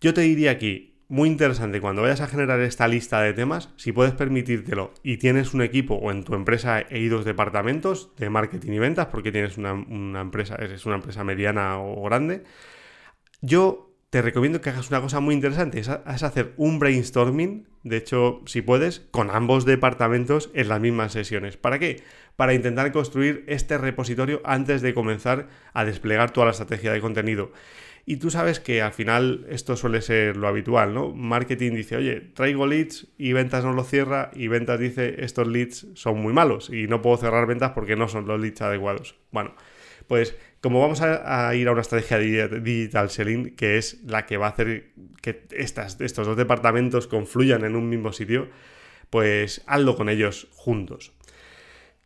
Yo 0.00 0.14
te 0.14 0.22
diría 0.22 0.52
aquí, 0.52 0.94
muy 1.08 1.30
interesante 1.30 1.80
cuando 1.80 2.02
vayas 2.02 2.20
a 2.20 2.26
generar 2.26 2.60
esta 2.60 2.86
lista 2.86 3.22
de 3.22 3.32
temas, 3.32 3.70
si 3.76 3.92
puedes 3.92 4.12
permitírtelo 4.12 4.92
y 5.02 5.16
tienes 5.16 5.54
un 5.54 5.62
equipo 5.62 5.94
o 5.94 6.10
en 6.10 6.22
tu 6.22 6.34
empresa 6.34 6.84
hay 6.90 7.08
dos 7.08 7.24
departamentos 7.24 8.14
de 8.16 8.28
marketing 8.28 8.72
y 8.72 8.78
ventas, 8.78 9.06
porque 9.06 9.32
tienes 9.32 9.56
una, 9.56 9.70
empresa, 10.20 10.56
eres 10.56 10.84
una 10.84 10.96
empresa 10.96 11.24
mediana 11.24 11.80
o 11.80 12.02
grande, 12.04 12.44
yo 13.40 13.88
te 14.10 14.20
recomiendo 14.20 14.60
que 14.60 14.70
hagas 14.70 14.90
una 14.90 15.00
cosa 15.00 15.20
muy 15.20 15.34
interesante, 15.34 15.80
es, 15.80 15.88
hacer 15.88 16.52
un 16.58 16.78
brainstorming, 16.78 17.66
de 17.84 17.96
hecho, 17.96 18.42
si 18.44 18.60
puedes, 18.60 19.00
con 19.10 19.30
ambos 19.30 19.64
departamentos 19.64 20.50
en 20.52 20.68
las 20.68 20.80
mismas 20.80 21.12
sesiones. 21.12 21.56
¿Para 21.56 21.78
qué? 21.78 22.02
Para 22.36 22.54
intentar 22.54 22.90
construir 22.92 23.44
este 23.48 23.78
repositorio 23.78 24.42
antes 24.44 24.82
de 24.82 24.92
comenzar 24.92 25.48
a 25.72 25.84
desplegar 25.84 26.32
toda 26.32 26.46
la 26.46 26.52
estrategia 26.52 26.92
de 26.92 27.00
contenido. 27.00 27.52
Y 28.10 28.16
tú 28.16 28.30
sabes 28.30 28.58
que 28.58 28.80
al 28.80 28.94
final 28.94 29.44
esto 29.50 29.76
suele 29.76 30.00
ser 30.00 30.38
lo 30.38 30.48
habitual, 30.48 30.94
¿no? 30.94 31.12
Marketing 31.12 31.72
dice, 31.72 31.94
oye, 31.94 32.22
traigo 32.22 32.66
leads 32.66 33.06
y 33.18 33.34
ventas 33.34 33.64
no 33.64 33.74
lo 33.74 33.84
cierra 33.84 34.30
y 34.34 34.48
ventas 34.48 34.80
dice, 34.80 35.22
estos 35.22 35.46
leads 35.46 35.88
son 35.92 36.18
muy 36.22 36.32
malos 36.32 36.70
y 36.70 36.86
no 36.86 37.02
puedo 37.02 37.18
cerrar 37.18 37.46
ventas 37.46 37.72
porque 37.72 37.96
no 37.96 38.08
son 38.08 38.26
los 38.26 38.40
leads 38.40 38.62
adecuados. 38.62 39.16
Bueno, 39.30 39.54
pues 40.06 40.34
como 40.62 40.80
vamos 40.80 41.02
a, 41.02 41.54
ir 41.54 41.68
a 41.68 41.72
una 41.72 41.82
estrategia 41.82 42.48
digital 42.48 43.10
selling, 43.10 43.54
que 43.54 43.76
es 43.76 44.02
la 44.04 44.24
que 44.24 44.38
va 44.38 44.46
a 44.46 44.50
hacer 44.52 44.92
que 45.20 45.44
estas, 45.50 46.00
estos 46.00 46.26
dos 46.26 46.36
departamentos 46.38 47.08
confluyan 47.08 47.62
en 47.66 47.76
un 47.76 47.90
mismo 47.90 48.14
sitio, 48.14 48.48
pues 49.10 49.62
hazlo 49.66 49.96
con 49.96 50.08
ellos 50.08 50.48
juntos. 50.54 51.12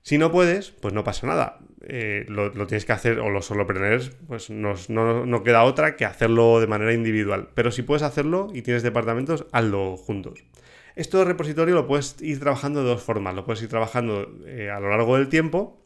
Si 0.02 0.18
no 0.18 0.32
puedes, 0.32 0.73
pues 0.73 0.92
no 0.94 1.04
pasa 1.04 1.28
nada. 1.28 1.61
Eh, 1.84 2.26
lo, 2.28 2.50
tienes 2.66 2.84
que 2.84 2.92
hacer, 2.92 3.18
o 3.18 3.30
los 3.30 3.46
solopreneurs, 3.46 4.10
pues 4.28 4.50
no, 4.50 4.74
no, 4.88 5.42
queda 5.42 5.64
otra 5.64 5.96
que 5.96 6.04
hacerlo 6.04 6.60
de 6.60 6.66
manera 6.66 6.92
individual. 6.92 7.48
Pero 7.54 7.70
si 7.70 7.82
puedes 7.82 8.02
hacerlo 8.02 8.48
y 8.52 8.62
tienes 8.62 8.82
departamentos, 8.82 9.46
hazlo 9.52 9.96
juntos. 9.96 10.44
Esto 10.94 11.18
de 11.18 11.24
repositorio 11.24 11.74
lo 11.74 11.86
puedes 11.86 12.20
ir 12.20 12.38
trabajando 12.38 12.82
de 12.82 12.90
dos 12.90 13.02
formas. 13.02 13.34
Lo 13.34 13.44
puedes 13.44 13.62
ir 13.62 13.68
trabajando 13.68 14.30
eh, 14.46 14.70
a 14.70 14.78
lo 14.78 14.90
largo 14.90 15.16
del 15.16 15.28
tiempo, 15.28 15.84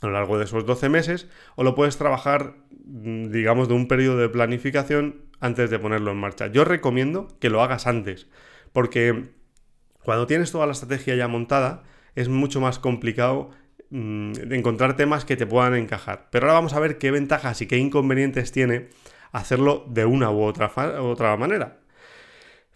a 0.00 0.06
lo 0.06 0.12
largo 0.12 0.38
de 0.38 0.44
esos 0.44 0.64
12 0.64 0.88
meses, 0.88 1.28
o 1.56 1.64
lo 1.64 1.74
puedes 1.74 1.96
trabajar, 1.96 2.54
mm, 2.84 3.30
digamos, 3.30 3.68
de 3.68 3.74
un 3.74 3.88
periodo 3.88 4.18
de 4.18 4.28
planificación 4.28 5.22
antes 5.40 5.70
de 5.70 5.78
ponerlo 5.78 6.12
en 6.12 6.18
marcha. 6.18 6.46
Yo 6.48 6.64
recomiendo 6.64 7.28
que 7.40 7.50
lo 7.50 7.62
hagas 7.62 7.86
antes, 7.86 8.28
porque 8.72 9.30
cuando 10.02 10.26
tienes 10.26 10.52
toda 10.52 10.66
la 10.66 10.72
estrategia 10.72 11.16
ya 11.16 11.26
montada, 11.26 11.82
es 12.14 12.28
mucho 12.28 12.60
más 12.60 12.78
complicado 12.78 13.50
mm, 13.90 14.52
encontrar 14.52 14.96
temas 14.96 15.24
que 15.24 15.36
te 15.36 15.46
puedan 15.46 15.74
encajar. 15.74 16.28
Pero 16.30 16.46
ahora 16.46 16.54
vamos 16.54 16.74
a 16.74 16.80
ver 16.80 16.98
qué 16.98 17.10
ventajas 17.10 17.60
y 17.62 17.66
qué 17.66 17.78
inconvenientes 17.78 18.52
tiene 18.52 18.88
hacerlo 19.32 19.84
de 19.88 20.04
una 20.04 20.30
u 20.30 20.42
otra, 20.42 20.72
otra 21.00 21.36
manera. 21.36 21.78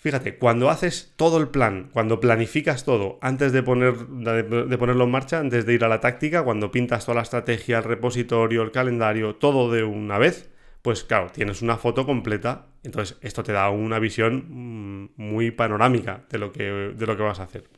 Fíjate, 0.03 0.37
cuando 0.37 0.69
haces 0.69 1.13
todo 1.15 1.39
el 1.39 1.49
plan, 1.49 1.89
cuando 1.93 2.19
planificas 2.19 2.85
todo, 2.85 3.21
antes 3.23 3.53
de, 3.53 3.63
poner, 3.63 3.97
de, 3.97 4.77
ponerlo 4.77 5.05
en 5.05 5.11
marcha, 5.13 5.39
antes 5.39 5.65
de 5.65 5.75
ir 5.75 5.85
a 5.85 5.89
la 5.89 6.01
táctica, 6.01 6.43
cuando 6.43 6.73
pintas 6.73 7.05
toda 7.05 7.17
la 7.17 7.23
estrategia, 7.23 7.79
el 7.79 7.85
repositorio, 7.85 8.63
el 8.63 8.73
calendario, 8.73 9.37
todo 9.37 9.71
de 9.71 9.85
una 9.85 10.19
vez, 10.19 10.51
pues 10.83 11.05
claro, 11.05 11.31
tienes 11.31 11.63
una 11.63 11.77
foto 11.77 12.05
completa. 12.05 12.67
Entonces, 12.83 13.17
esto 13.21 13.45
te 13.45 13.53
da 13.53 13.71
una 13.71 14.01
visión 14.01 14.47
mm, 14.49 15.11
muy 15.19 15.53
panorámica 15.53 16.25
de 16.29 16.39
lo 16.39 16.51
que, 16.51 16.65
de 16.65 17.07
lo 17.07 17.17
que 17.17 17.23
vas 17.23 17.39
a 17.39 17.45
hacer. 17.45 17.69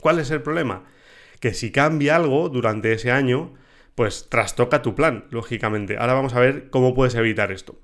¿Cuál 0.00 0.18
es 0.18 0.32
el 0.32 0.42
problema? 0.42 0.82
Que 1.40 1.54
si 1.54 1.70
cambia 1.72 2.16
algo 2.16 2.48
durante 2.48 2.92
ese 2.92 3.10
año, 3.10 3.54
pues 3.94 4.28
trastoca 4.28 4.82
tu 4.82 4.94
plan, 4.94 5.26
lógicamente. 5.30 5.96
Ahora 5.96 6.14
vamos 6.14 6.34
a 6.34 6.40
ver 6.40 6.70
cómo 6.70 6.94
puedes 6.94 7.14
evitar 7.14 7.52
esto. 7.52 7.80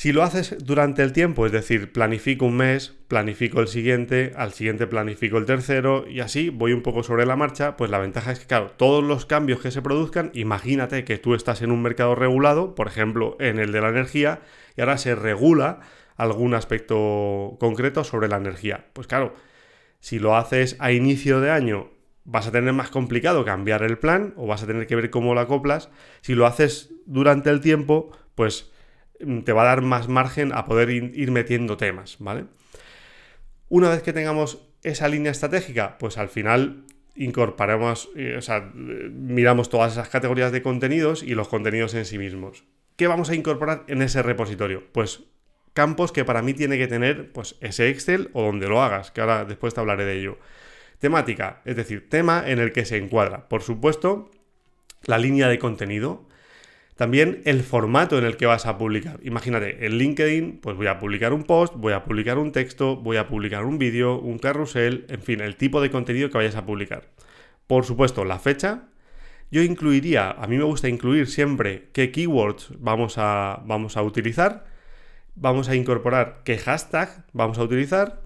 Si 0.00 0.12
lo 0.12 0.22
haces 0.22 0.56
durante 0.64 1.02
el 1.02 1.12
tiempo, 1.12 1.44
es 1.44 1.52
decir, 1.52 1.92
planifico 1.92 2.46
un 2.46 2.56
mes, 2.56 2.96
planifico 3.06 3.60
el 3.60 3.68
siguiente, 3.68 4.32
al 4.34 4.54
siguiente 4.54 4.86
planifico 4.86 5.36
el 5.36 5.44
tercero 5.44 6.08
y 6.08 6.20
así 6.20 6.48
voy 6.48 6.72
un 6.72 6.80
poco 6.80 7.02
sobre 7.02 7.26
la 7.26 7.36
marcha, 7.36 7.76
pues 7.76 7.90
la 7.90 7.98
ventaja 7.98 8.32
es 8.32 8.40
que, 8.40 8.46
claro, 8.46 8.70
todos 8.70 9.04
los 9.04 9.26
cambios 9.26 9.60
que 9.60 9.70
se 9.70 9.82
produzcan, 9.82 10.30
imagínate 10.32 11.04
que 11.04 11.18
tú 11.18 11.34
estás 11.34 11.60
en 11.60 11.70
un 11.70 11.82
mercado 11.82 12.14
regulado, 12.14 12.74
por 12.74 12.86
ejemplo, 12.86 13.36
en 13.40 13.58
el 13.58 13.72
de 13.72 13.80
la 13.82 13.90
energía, 13.90 14.40
y 14.74 14.80
ahora 14.80 14.96
se 14.96 15.14
regula 15.14 15.80
algún 16.16 16.54
aspecto 16.54 17.58
concreto 17.60 18.02
sobre 18.02 18.28
la 18.28 18.38
energía. 18.38 18.86
Pues 18.94 19.06
claro, 19.06 19.34
si 19.98 20.18
lo 20.18 20.34
haces 20.34 20.76
a 20.78 20.92
inicio 20.92 21.42
de 21.42 21.50
año, 21.50 21.90
vas 22.24 22.46
a 22.46 22.52
tener 22.52 22.72
más 22.72 22.90
complicado 22.90 23.44
cambiar 23.44 23.82
el 23.82 23.98
plan 23.98 24.34
o 24.36 24.46
vas 24.46 24.62
a 24.62 24.66
tener 24.66 24.86
que 24.86 24.96
ver 24.96 25.10
cómo 25.10 25.34
lo 25.34 25.40
acoplas. 25.40 25.90
Si 26.20 26.34
lo 26.34 26.46
haces 26.46 26.90
durante 27.06 27.50
el 27.50 27.60
tiempo, 27.60 28.10
pues 28.34 28.70
mm, 29.20 29.40
te 29.40 29.52
va 29.52 29.62
a 29.62 29.66
dar 29.66 29.82
más 29.82 30.08
margen 30.08 30.52
a 30.52 30.64
poder 30.64 30.90
ir 30.90 31.30
metiendo 31.30 31.76
temas, 31.76 32.16
¿vale? 32.18 32.46
Una 33.68 33.88
vez 33.88 34.02
que 34.02 34.12
tengamos 34.12 34.66
esa 34.82 35.08
línea 35.08 35.30
estratégica, 35.30 35.96
pues 35.98 36.18
al 36.18 36.28
final 36.28 36.84
incorporamos, 37.14 38.08
eh, 38.16 38.36
o 38.38 38.42
sea, 38.42 38.70
miramos 38.74 39.68
todas 39.68 39.92
esas 39.92 40.08
categorías 40.08 40.52
de 40.52 40.62
contenidos 40.62 41.22
y 41.22 41.34
los 41.34 41.48
contenidos 41.48 41.94
en 41.94 42.04
sí 42.04 42.18
mismos. 42.18 42.64
¿Qué 42.96 43.06
vamos 43.06 43.30
a 43.30 43.34
incorporar 43.34 43.84
en 43.88 44.02
ese 44.02 44.22
repositorio? 44.22 44.84
Pues 44.92 45.24
campos 45.72 46.12
que 46.12 46.24
para 46.24 46.42
mí 46.42 46.54
tiene 46.54 46.78
que 46.78 46.88
tener 46.88 47.32
pues 47.32 47.56
ese 47.60 47.88
Excel 47.90 48.30
o 48.32 48.42
donde 48.42 48.68
lo 48.68 48.82
hagas, 48.82 49.10
que 49.10 49.20
ahora 49.20 49.44
después 49.44 49.74
te 49.74 49.80
hablaré 49.80 50.04
de 50.04 50.18
ello. 50.18 50.38
Temática, 51.00 51.60
es 51.64 51.74
decir, 51.74 52.08
tema 52.08 52.44
en 52.46 52.60
el 52.60 52.72
que 52.72 52.84
se 52.84 52.96
encuadra. 52.96 53.48
Por 53.48 53.62
supuesto, 53.62 54.30
la 55.06 55.18
línea 55.18 55.48
de 55.48 55.58
contenido. 55.58 56.28
También 56.94 57.40
el 57.46 57.62
formato 57.62 58.18
en 58.18 58.24
el 58.24 58.36
que 58.36 58.46
vas 58.46 58.66
a 58.66 58.78
publicar. 58.78 59.18
Imagínate, 59.22 59.86
en 59.86 59.96
LinkedIn, 59.96 60.60
pues 60.60 60.76
voy 60.76 60.86
a 60.86 60.98
publicar 60.98 61.32
un 61.32 61.44
post, 61.44 61.74
voy 61.74 61.94
a 61.94 62.04
publicar 62.04 62.38
un 62.38 62.52
texto, 62.52 62.96
voy 62.96 63.16
a 63.16 63.26
publicar 63.26 63.64
un 63.64 63.78
vídeo, 63.78 64.20
un 64.20 64.38
carrusel, 64.38 65.06
en 65.08 65.22
fin, 65.22 65.40
el 65.40 65.56
tipo 65.56 65.80
de 65.80 65.90
contenido 65.90 66.28
que 66.30 66.36
vayas 66.38 66.56
a 66.56 66.66
publicar. 66.66 67.08
Por 67.66 67.84
supuesto, 67.84 68.24
la 68.24 68.38
fecha. 68.38 68.84
Yo 69.50 69.62
incluiría, 69.62 70.30
a 70.30 70.46
mí 70.46 70.58
me 70.58 70.64
gusta 70.64 70.88
incluir 70.88 71.26
siempre 71.26 71.88
qué 71.92 72.12
keywords 72.12 72.68
vamos 72.78 73.14
a, 73.16 73.62
vamos 73.64 73.96
a 73.96 74.02
utilizar 74.02 74.64
vamos 75.34 75.68
a 75.68 75.74
incorporar 75.74 76.42
qué 76.44 76.58
hashtag 76.58 77.24
vamos 77.32 77.58
a 77.58 77.62
utilizar 77.62 78.20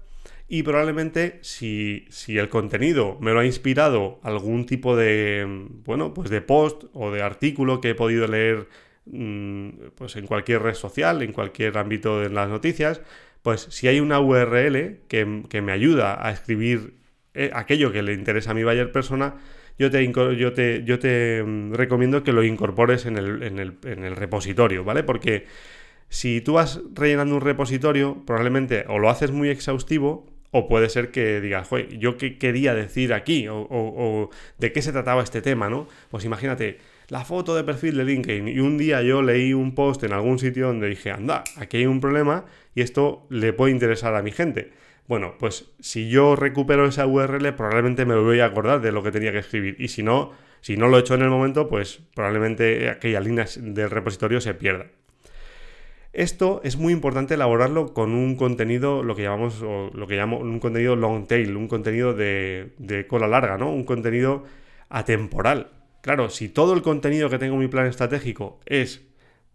y 0.47 0.63
probablemente 0.63 1.39
si, 1.41 2.07
el 2.27 2.49
contenido 2.49 3.17
me 3.19 3.31
lo 3.31 3.39
ha 3.39 3.45
inspirado 3.45 4.19
algún 4.21 4.65
tipo 4.65 4.95
de, 4.95 5.67
bueno, 5.85 6.13
pues 6.13 6.29
de 6.29 6.41
post 6.41 6.83
o 6.93 7.11
de 7.11 7.23
artículo 7.23 7.81
que 7.81 7.91
he 7.91 7.95
podido 7.95 8.27
leer 8.27 8.67
mm, 9.05 9.69
pues 9.95 10.15
en 10.17 10.27
cualquier 10.27 10.61
red 10.61 10.75
social, 10.75 11.21
en 11.23 11.31
cualquier 11.31 11.77
ámbito 11.77 12.19
de 12.19 12.29
las 12.29 12.49
noticias, 12.49 13.01
pues 13.41 13.67
si 13.71 13.87
hay 13.87 13.99
una 13.99 14.19
URL 14.19 14.99
que, 15.07 15.25
me 15.25 15.71
ayuda 15.71 16.25
a 16.25 16.31
escribir 16.31 16.93
eh, 17.33 17.49
aquello 17.53 17.91
que 17.91 18.03
le 18.03 18.13
interesa 18.13 18.51
a 18.51 18.53
mi 18.53 18.63
buyer 18.63 18.91
persona, 18.91 19.35
yo 19.77 19.91
te, 19.91 20.05
yo 20.37 20.53
te, 20.53 20.83
yo 20.85 20.99
te 20.99 21.43
mm, 21.43 21.73
recomiendo 21.73 22.23
que 22.23 22.33
lo 22.33 22.43
incorpores 22.43 23.05
en 23.07 23.17
el, 23.17 23.41
en 23.43 23.59
el, 23.59 23.77
en 23.83 24.03
el 24.03 24.15
repositorio, 24.15 24.83
¿vale? 24.83 25.03
Porque 25.03 25.47
si 26.07 26.41
tú 26.41 26.53
vas 26.53 26.81
rellenando 26.93 27.35
un 27.35 27.41
repositorio, 27.41 28.23
probablemente 28.25 28.85
o 28.87 28.99
lo 28.99 29.09
haces 29.09 29.31
muy 29.31 29.49
exhaustivo 29.49 30.34
o 30.57 30.69
puede 30.69 30.87
ser 30.87 31.11
que 31.11 31.41
digas, 31.41 31.67
joder, 31.67 31.97
¿yo 31.99 32.17
qué 32.17 32.37
quería 32.37 32.73
decir 32.73 33.13
aquí? 33.13 33.47
O, 33.49 34.29
de 34.57 34.71
qué 34.71 34.81
se 34.81 34.93
trataba 34.93 35.21
este 35.21 35.41
tema, 35.41 35.69
¿no? 35.69 35.85
Pues 36.09 36.23
imagínate, 36.23 36.77
la 37.09 37.25
foto 37.25 37.53
de 37.55 37.65
perfil 37.65 37.97
de 37.97 38.05
LinkedIn 38.05 38.47
y 38.47 38.59
un 38.61 38.77
día 38.77 39.01
yo 39.01 39.21
leí 39.21 39.51
un 39.51 39.75
post 39.75 40.03
en 40.03 40.13
algún 40.13 40.39
sitio 40.39 40.67
donde 40.67 40.87
dije, 40.87 41.11
anda, 41.11 41.43
aquí 41.57 41.75
hay 41.75 41.87
un 41.87 41.99
problema 41.99 42.45
y 42.73 42.83
esto 42.83 43.27
le 43.29 43.51
puede 43.51 43.73
interesar 43.73 44.15
a 44.15 44.23
mi 44.23 44.31
gente. 44.31 44.71
Bueno, 45.09 45.35
pues 45.37 45.71
si 45.81 46.09
yo 46.09 46.37
recupero 46.37 46.85
esa 46.85 47.05
URL 47.05 47.53
probablemente 47.53 48.05
me 48.05 48.15
voy 48.15 48.39
a 48.39 48.45
acordar 48.45 48.79
de 48.79 48.93
lo 48.93 49.03
que 49.03 49.11
tenía 49.11 49.33
que 49.33 49.39
escribir 49.39 49.75
y 49.77 49.89
si 49.89 50.03
no, 50.03 50.31
si 50.61 50.77
no 50.77 50.87
lo 50.87 50.95
he 50.95 51.01
hecho 51.01 51.15
en 51.15 51.23
el 51.23 51.29
momento, 51.29 51.67
pues 51.67 51.99
probablemente 52.15 52.87
aquella 52.89 53.19
línea 53.19 53.45
del 53.57 53.89
repositorio 53.89 54.39
se 54.39 54.53
pierda. 54.53 54.85
Esto 56.15 56.61
es 56.63 56.77
muy 56.77 56.93
importante 56.93 57.33
elaborarlo 57.33 57.93
con 57.93 58.13
un 58.13 58.37
contenido, 58.37 59.03
lo 59.03 59.17
que 59.17 59.23
llamamos, 59.23 59.59
lo 59.59 60.07
que 60.07 60.15
llamo 60.15 60.39
un 60.39 60.61
contenido 60.61 60.95
long 60.95 61.27
tail, 61.27 61.57
un 61.57 61.67
contenido 61.67 62.13
de, 62.13 63.05
cola 63.09 63.27
larga, 63.27 63.57
¿no? 63.57 63.69
Un 63.69 63.83
contenido 63.83 64.45
atemporal. 64.87 65.71
Claro, 65.99 66.29
si 66.29 66.47
todo 66.47 66.73
el 66.73 66.83
contenido 66.83 67.29
que 67.29 67.37
tengo 67.37 67.55
en 67.55 67.59
mi 67.59 67.67
plan 67.67 67.85
estratégico 67.87 68.61
es 68.65 69.05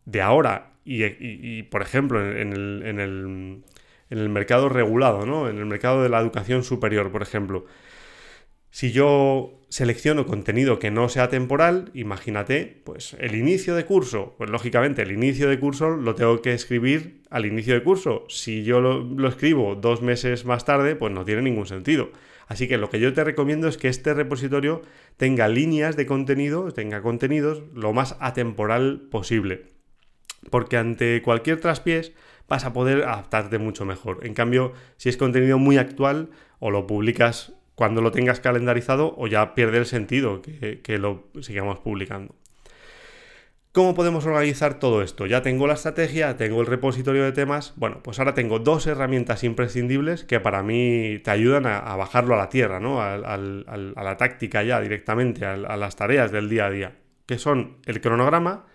de 0.05 0.21
ahora 0.21 0.73
y, 0.85 1.63
por 1.63 1.81
ejemplo, 1.81 2.21
en 2.21 2.53
el, 2.53 2.83
en, 2.85 3.01
el, 3.01 3.63
en 4.11 4.19
el 4.19 4.29
mercado 4.29 4.69
regulado, 4.69 5.25
¿no? 5.25 5.49
En 5.49 5.57
el 5.57 5.65
mercado 5.65 6.03
de 6.03 6.11
la 6.11 6.21
educación 6.21 6.63
superior, 6.63 7.11
por 7.11 7.23
ejemplo, 7.23 7.65
si 8.71 8.93
yo 8.93 9.61
selecciono 9.69 10.27
contenido 10.27 10.79
que 10.79 10.91
no 10.91 11.09
sea 11.09 11.29
temporal, 11.29 11.91
imagínate, 11.95 12.83
pues 12.85 13.17
el 13.21 13.35
inicio 13.35 13.75
de 13.75 13.85
curso, 13.85 14.35
pues 14.37 14.51
lógicamente 14.51 15.03
el 15.03 15.13
inicio 15.13 15.49
de 15.49 15.59
curso 15.59 15.91
lo 15.91 16.15
tengo 16.15 16.41
que 16.43 16.53
escribir 16.53 17.23
al 17.31 17.47
inicio 17.47 17.75
de 17.75 17.83
curso. 17.83 18.25
Si 18.29 18.65
yo 18.65 18.81
lo, 18.81 19.29
escribo 19.29 19.77
dos 19.77 20.03
meses 20.03 20.45
más 20.45 20.65
tarde, 20.65 20.97
pues 20.97 21.13
no 21.13 21.25
tiene 21.25 21.43
ningún 21.43 21.67
sentido. 21.67 22.11
Así 22.47 22.67
que 22.67 22.79
lo 22.79 22.91
que 22.91 22.99
yo 22.99 23.13
te 23.13 23.23
recomiendo 23.23 23.69
es 23.69 23.77
que 23.77 23.89
este 23.89 24.13
repositorio 24.13 24.83
tenga 25.17 25.47
líneas 25.47 25.97
de 25.97 26.07
contenido, 26.07 26.73
tenga 26.73 27.01
contenidos 27.01 27.63
lo 27.75 27.93
más 27.93 28.17
atemporal 28.19 29.03
posible. 29.11 29.67
Porque 30.51 30.77
ante 30.77 31.23
cualquier 31.23 31.61
traspiés, 31.61 32.13
vas 32.49 32.65
a 32.65 32.73
poder 32.73 33.05
adaptarte 33.05 33.59
mucho 33.59 33.85
mejor. 33.85 34.27
En 34.27 34.35
cambio, 34.35 34.73
si 34.97 35.09
es 35.09 35.17
contenido 35.17 35.59
muy 35.59 35.79
actual, 35.79 36.31
o 36.59 36.71
lo 36.71 36.87
publicas 36.87 37.55
cuando 37.81 38.03
lo 38.03 38.13
tengas 38.13 38.41
calendarizado, 38.41 39.15
o 39.17 39.27
ya 39.27 39.55
pierde 39.55 39.79
el 39.79 39.87
sentido 39.87 40.43
que, 40.43 40.99
lo 40.99 41.31
sigamos 41.41 41.79
publicando. 41.79 42.35
¿Cómo 43.73 43.95
podemos 43.95 44.27
organizar 44.27 44.79
todo 44.79 45.01
esto? 45.01 45.25
Ya 45.25 45.41
tengo 45.41 45.67
la 45.67 45.73
estrategia, 45.73 46.37
tengo 46.37 46.61
el 46.61 46.67
repositorio 46.67 47.25
de 47.25 47.33
temas. 47.33 47.73
Bueno, 47.77 48.03
pues 48.03 48.19
ahora 48.19 48.35
tengo 48.35 48.59
dos 48.59 48.87
herramientas 48.87 49.45
imprescindibles 49.45 50.25
que 50.25 50.41
para 50.41 50.63
mí 50.63 51.21
te 51.25 51.31
ayudan 51.31 51.65
a, 51.65 51.97
bajarlo 51.97 52.35
a 52.35 52.37
la 52.37 52.51
tierra, 52.51 52.81
¿no? 52.81 53.01
a 53.01 53.17
la 53.17 54.17
táctica 54.19 54.63
ya 54.63 54.79
directamente, 54.79 55.47
a, 55.47 55.57
las 55.57 55.97
tareas 55.97 56.31
del 56.31 56.51
día 56.51 56.67
a 56.67 56.71
día, 56.71 56.99
que 57.25 57.39
son 57.39 57.79
el 57.87 58.03
cronograma 58.03 58.67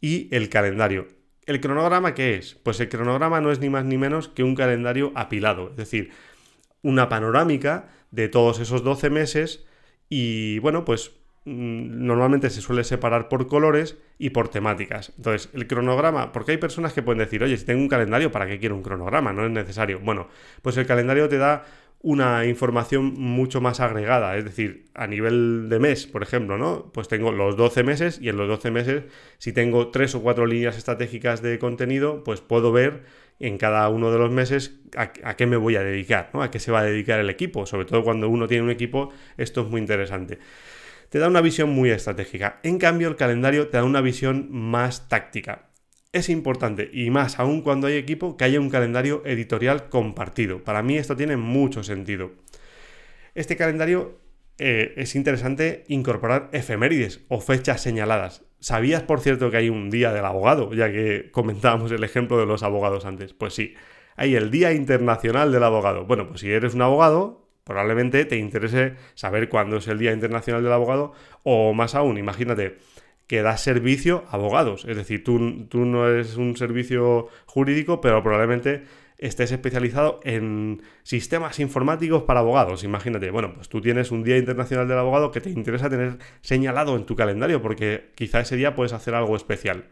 y 0.00 0.34
el 0.34 0.48
calendario. 0.48 1.08
¿El 1.44 1.60
cronograma 1.60 2.14
qué 2.14 2.36
es? 2.36 2.54
Pues 2.54 2.80
el 2.80 2.88
cronograma 2.88 3.42
no 3.42 3.52
es 3.52 3.60
ni 3.60 3.68
más 3.68 3.84
ni 3.84 3.98
menos 3.98 4.28
que 4.28 4.42
un 4.42 4.54
calendario 4.54 5.12
apilado, 5.14 5.72
es 5.72 5.76
decir, 5.76 6.10
una 6.80 7.10
panorámica 7.10 7.90
de 8.10 8.28
todos 8.28 8.60
esos 8.60 8.82
12 8.82 9.10
meses 9.10 9.64
y 10.08 10.58
bueno, 10.60 10.84
pues 10.84 11.12
Mm, 11.46 12.04
normalmente 12.04 12.50
se 12.50 12.60
suele 12.60 12.82
separar 12.82 13.28
por 13.28 13.46
colores 13.46 13.96
y 14.18 14.30
por 14.30 14.48
temáticas. 14.48 15.12
Entonces, 15.16 15.48
el 15.54 15.68
cronograma, 15.68 16.32
porque 16.32 16.50
hay 16.52 16.58
personas 16.58 16.92
que 16.92 17.02
pueden 17.02 17.20
decir, 17.20 17.42
oye, 17.44 17.56
si 17.56 17.64
tengo 17.64 17.80
un 17.80 17.88
calendario, 17.88 18.32
¿para 18.32 18.48
qué 18.48 18.58
quiero 18.58 18.74
un 18.74 18.82
cronograma? 18.82 19.32
No 19.32 19.46
es 19.46 19.52
necesario. 19.52 20.00
Bueno, 20.00 20.26
pues 20.62 20.76
el 20.76 20.86
calendario 20.86 21.28
te 21.28 21.38
da 21.38 21.64
una 22.02 22.44
información 22.46 23.14
mucho 23.14 23.60
más 23.60 23.78
agregada, 23.80 24.36
es 24.36 24.44
decir, 24.44 24.86
a 24.94 25.06
nivel 25.06 25.68
de 25.68 25.78
mes, 25.78 26.06
por 26.06 26.22
ejemplo, 26.22 26.58
¿no? 26.58 26.90
Pues 26.92 27.06
tengo 27.08 27.30
los 27.32 27.56
12 27.56 27.84
meses 27.84 28.18
y 28.20 28.28
en 28.28 28.36
los 28.36 28.48
12 28.48 28.70
meses, 28.72 29.04
si 29.38 29.52
tengo 29.52 29.88
tres 29.90 30.14
o 30.16 30.22
cuatro 30.22 30.46
líneas 30.46 30.76
estratégicas 30.76 31.42
de 31.42 31.58
contenido, 31.60 32.24
pues 32.24 32.40
puedo 32.40 32.72
ver 32.72 33.04
en 33.38 33.58
cada 33.58 33.88
uno 33.88 34.10
de 34.10 34.18
los 34.18 34.30
meses 34.30 34.80
a, 34.96 35.12
qué 35.36 35.46
me 35.46 35.56
voy 35.56 35.76
a 35.76 35.82
dedicar, 35.82 36.30
¿no? 36.32 36.42
A 36.42 36.50
qué 36.50 36.58
se 36.58 36.72
va 36.72 36.80
a 36.80 36.84
dedicar 36.84 37.20
el 37.20 37.30
equipo. 37.30 37.66
Sobre 37.66 37.84
todo 37.84 38.02
cuando 38.02 38.28
uno 38.28 38.46
tiene 38.48 38.64
un 38.64 38.70
equipo, 38.70 39.10
esto 39.36 39.62
es 39.62 39.68
muy 39.68 39.80
interesante 39.80 40.38
te 41.08 41.18
da 41.18 41.28
una 41.28 41.40
visión 41.40 41.70
muy 41.70 41.90
estratégica. 41.90 42.58
En 42.62 42.78
cambio, 42.78 43.08
el 43.08 43.16
calendario 43.16 43.68
te 43.68 43.76
da 43.76 43.84
una 43.84 44.00
visión 44.00 44.48
más 44.50 45.08
táctica. 45.08 45.70
Es 46.12 46.28
importante, 46.28 46.88
y 46.92 47.10
más 47.10 47.38
aún 47.38 47.60
cuando 47.60 47.88
hay 47.88 47.96
equipo, 47.96 48.36
que 48.36 48.44
haya 48.44 48.58
un 48.58 48.70
calendario 48.70 49.22
editorial 49.26 49.88
compartido. 49.90 50.64
Para 50.64 50.82
mí 50.82 50.96
esto 50.96 51.14
tiene 51.14 51.36
mucho 51.36 51.82
sentido. 51.82 52.32
Este 53.34 53.56
calendario 53.56 54.18
eh, 54.58 54.94
es 54.96 55.14
interesante 55.14 55.84
incorporar 55.88 56.48
efemérides 56.52 57.20
o 57.28 57.40
fechas 57.40 57.82
señaladas. 57.82 58.45
¿Sabías, 58.60 59.02
por 59.02 59.20
cierto, 59.20 59.50
que 59.50 59.58
hay 59.58 59.68
un 59.68 59.90
día 59.90 60.12
del 60.12 60.24
abogado? 60.24 60.72
Ya 60.72 60.90
que 60.90 61.30
comentábamos 61.30 61.92
el 61.92 62.02
ejemplo 62.04 62.38
de 62.38 62.46
los 62.46 62.62
abogados 62.62 63.04
antes. 63.04 63.32
Pues 63.34 63.54
sí, 63.54 63.74
hay 64.16 64.34
el 64.34 64.50
Día 64.50 64.72
Internacional 64.72 65.52
del 65.52 65.62
Abogado. 65.62 66.04
Bueno, 66.06 66.28
pues 66.28 66.40
si 66.40 66.50
eres 66.50 66.74
un 66.74 66.82
abogado, 66.82 67.46
Probablemente 67.66 68.24
te 68.26 68.36
interese 68.36 68.94
saber 69.16 69.48
cuándo 69.48 69.78
es 69.78 69.88
el 69.88 69.98
Día 69.98 70.12
Internacional 70.12 70.62
del 70.62 70.72
Abogado 70.72 71.14
o 71.42 71.74
más 71.74 71.96
aún, 71.96 72.16
imagínate 72.16 72.78
que 73.26 73.42
das 73.42 73.60
servicio 73.60 74.22
a 74.28 74.36
abogados. 74.36 74.84
Es 74.84 74.96
decir, 74.96 75.24
tú, 75.24 75.66
tú 75.66 75.84
no 75.84 76.06
eres 76.06 76.36
un 76.36 76.56
servicio 76.56 77.26
jurídico, 77.46 78.00
pero 78.00 78.22
probablemente 78.22 78.84
estés 79.18 79.50
especializado 79.52 80.20
en 80.24 80.82
sistemas 81.02 81.58
informáticos 81.58 82.24
para 82.24 82.40
abogados. 82.40 82.84
Imagínate, 82.84 83.30
bueno, 83.30 83.54
pues 83.54 83.68
tú 83.68 83.80
tienes 83.80 84.10
un 84.10 84.22
Día 84.22 84.36
Internacional 84.36 84.88
del 84.88 84.98
Abogado 84.98 85.30
que 85.30 85.40
te 85.40 85.50
interesa 85.50 85.88
tener 85.88 86.18
señalado 86.42 86.96
en 86.96 87.06
tu 87.06 87.16
calendario 87.16 87.62
porque 87.62 88.10
quizá 88.14 88.40
ese 88.40 88.56
día 88.56 88.74
puedes 88.74 88.92
hacer 88.92 89.14
algo 89.14 89.36
especial. 89.36 89.86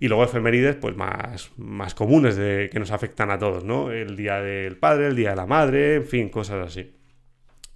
Y 0.00 0.08
luego 0.08 0.24
efemérides, 0.24 0.76
pues 0.76 0.96
más, 0.96 1.52
más 1.56 1.94
comunes 1.94 2.34
que 2.36 2.78
nos 2.78 2.90
afectan 2.90 3.30
a 3.30 3.38
todos, 3.38 3.64
¿no? 3.64 3.90
El 3.92 4.16
día 4.16 4.40
del 4.42 4.76
padre, 4.76 5.06
el 5.06 5.16
día 5.16 5.30
de 5.30 5.36
la 5.36 5.46
madre, 5.46 5.94
en 5.96 6.04
fin, 6.04 6.28
cosas 6.28 6.66
así. 6.66 6.94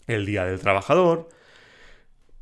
El 0.06 0.26
día 0.26 0.44
del 0.44 0.58
trabajador, 0.58 1.28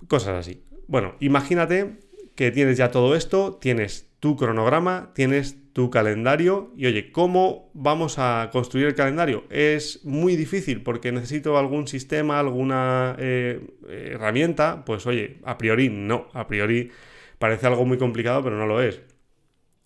cosas 0.09 0.35
así. 0.37 0.65
Bueno, 0.89 1.15
imagínate 1.21 1.99
que 2.35 2.51
tienes 2.51 2.79
ya 2.79 2.91
todo 2.91 3.15
esto, 3.15 3.59
tienes 3.61 4.11
tu 4.19 4.37
cronograma, 4.37 5.13
tienes 5.15 5.59
tu 5.77 5.91
calendario 5.91 6.73
y 6.75 6.87
oye, 6.87 7.13
¿cómo 7.13 7.71
vamos 7.75 8.19
a 8.19 8.49
construir 8.51 8.87
el 8.87 8.95
calendario? 8.95 9.45
Es 9.51 10.03
muy 10.07 10.35
difícil 10.35 10.83
porque 10.83 11.13
necesito 11.13 11.59
algún 11.59 11.87
sistema, 11.87 12.41
alguna 12.41 13.15
eh, 13.19 13.61
herramienta, 13.87 14.87
pues 14.87 15.07
oye, 15.07 15.37
a 15.45 15.59
priori 15.59 15.91
no, 15.91 16.29
a 16.33 16.47
priori 16.47 16.93
parece 17.39 17.67
algo 17.67 17.85
muy 17.85 17.99
complicado, 17.99 18.43
pero 18.43 18.57
no 18.57 18.67
lo 18.67 18.81
es. 18.81 19.03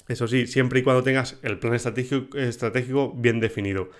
Eso 0.06 0.28
sí, 0.28 0.46
siempre 0.46 0.78
y 0.78 0.82
cuando 0.84 1.02
tengas 1.02 1.40
el 1.42 1.58
plan 1.58 1.74
estratégico, 1.74 3.12
bien 3.16 3.40
definido. 3.40 3.90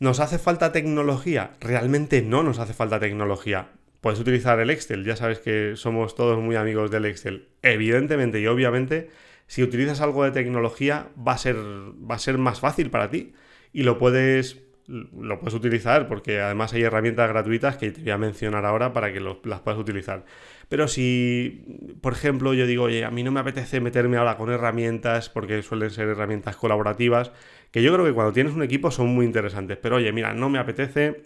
¿Nos 0.00 0.20
hace 0.20 0.38
falta 0.38 0.72
tecnología? 0.72 1.50
Realmente 1.60 2.22
no 2.22 2.42
nos 2.42 2.58
hace 2.58 2.72
falta 2.72 3.00
tecnología. 3.00 3.68
Puedes 4.00 4.18
utilizar 4.18 4.60
el 4.60 4.70
Excel, 4.70 5.04
ya 5.04 5.14
sabes 5.14 5.40
que 5.40 5.74
somos 5.76 6.14
todos 6.14 6.38
muy 6.38 6.56
amigos 6.56 6.90
del 6.90 7.04
Excel. 7.04 7.48
Evidentemente 7.60 8.40
y 8.40 8.46
obviamente, 8.46 9.10
si 9.48 9.62
utilizas 9.62 10.00
algo 10.00 10.24
de 10.24 10.30
tecnología 10.30 11.08
va 11.26 11.32
a 11.32 11.38
ser, 11.38 11.56
va 11.56 12.14
a 12.14 12.18
ser 12.18 12.38
más 12.38 12.60
fácil 12.60 12.90
para 12.90 13.10
ti 13.10 13.32
y 13.72 13.82
lo 13.82 13.98
puedes, 13.98 14.62
lo 14.86 15.40
puedes 15.40 15.54
utilizar 15.54 16.06
porque 16.06 16.40
además 16.40 16.74
hay 16.74 16.82
herramientas 16.82 17.28
gratuitas 17.30 17.78
que 17.78 17.90
te 17.90 18.02
voy 18.02 18.10
a 18.10 18.18
mencionar 18.18 18.66
ahora 18.66 18.92
para 18.92 19.10
que 19.10 19.20
las 19.20 19.60
puedas 19.60 19.80
utilizar. 19.80 20.26
Pero 20.68 20.86
si, 20.86 21.96
por 22.02 22.12
ejemplo, 22.12 22.52
yo 22.52 22.66
digo, 22.66 22.84
oye, 22.84 23.06
a 23.06 23.10
mí 23.10 23.22
no 23.22 23.32
me 23.32 23.40
apetece 23.40 23.80
meterme 23.80 24.18
ahora 24.18 24.36
con 24.36 24.50
herramientas, 24.50 25.30
porque 25.30 25.62
suelen 25.62 25.90
ser 25.90 26.08
herramientas 26.08 26.56
colaborativas, 26.56 27.32
que 27.70 27.82
yo 27.82 27.92
creo 27.94 28.04
que 28.04 28.12
cuando 28.12 28.34
tienes 28.34 28.52
un 28.52 28.62
equipo 28.62 28.90
son 28.90 29.08
muy 29.08 29.24
interesantes, 29.24 29.78
pero 29.80 29.96
oye, 29.96 30.12
mira, 30.12 30.34
no 30.34 30.50
me 30.50 30.58
apetece, 30.58 31.22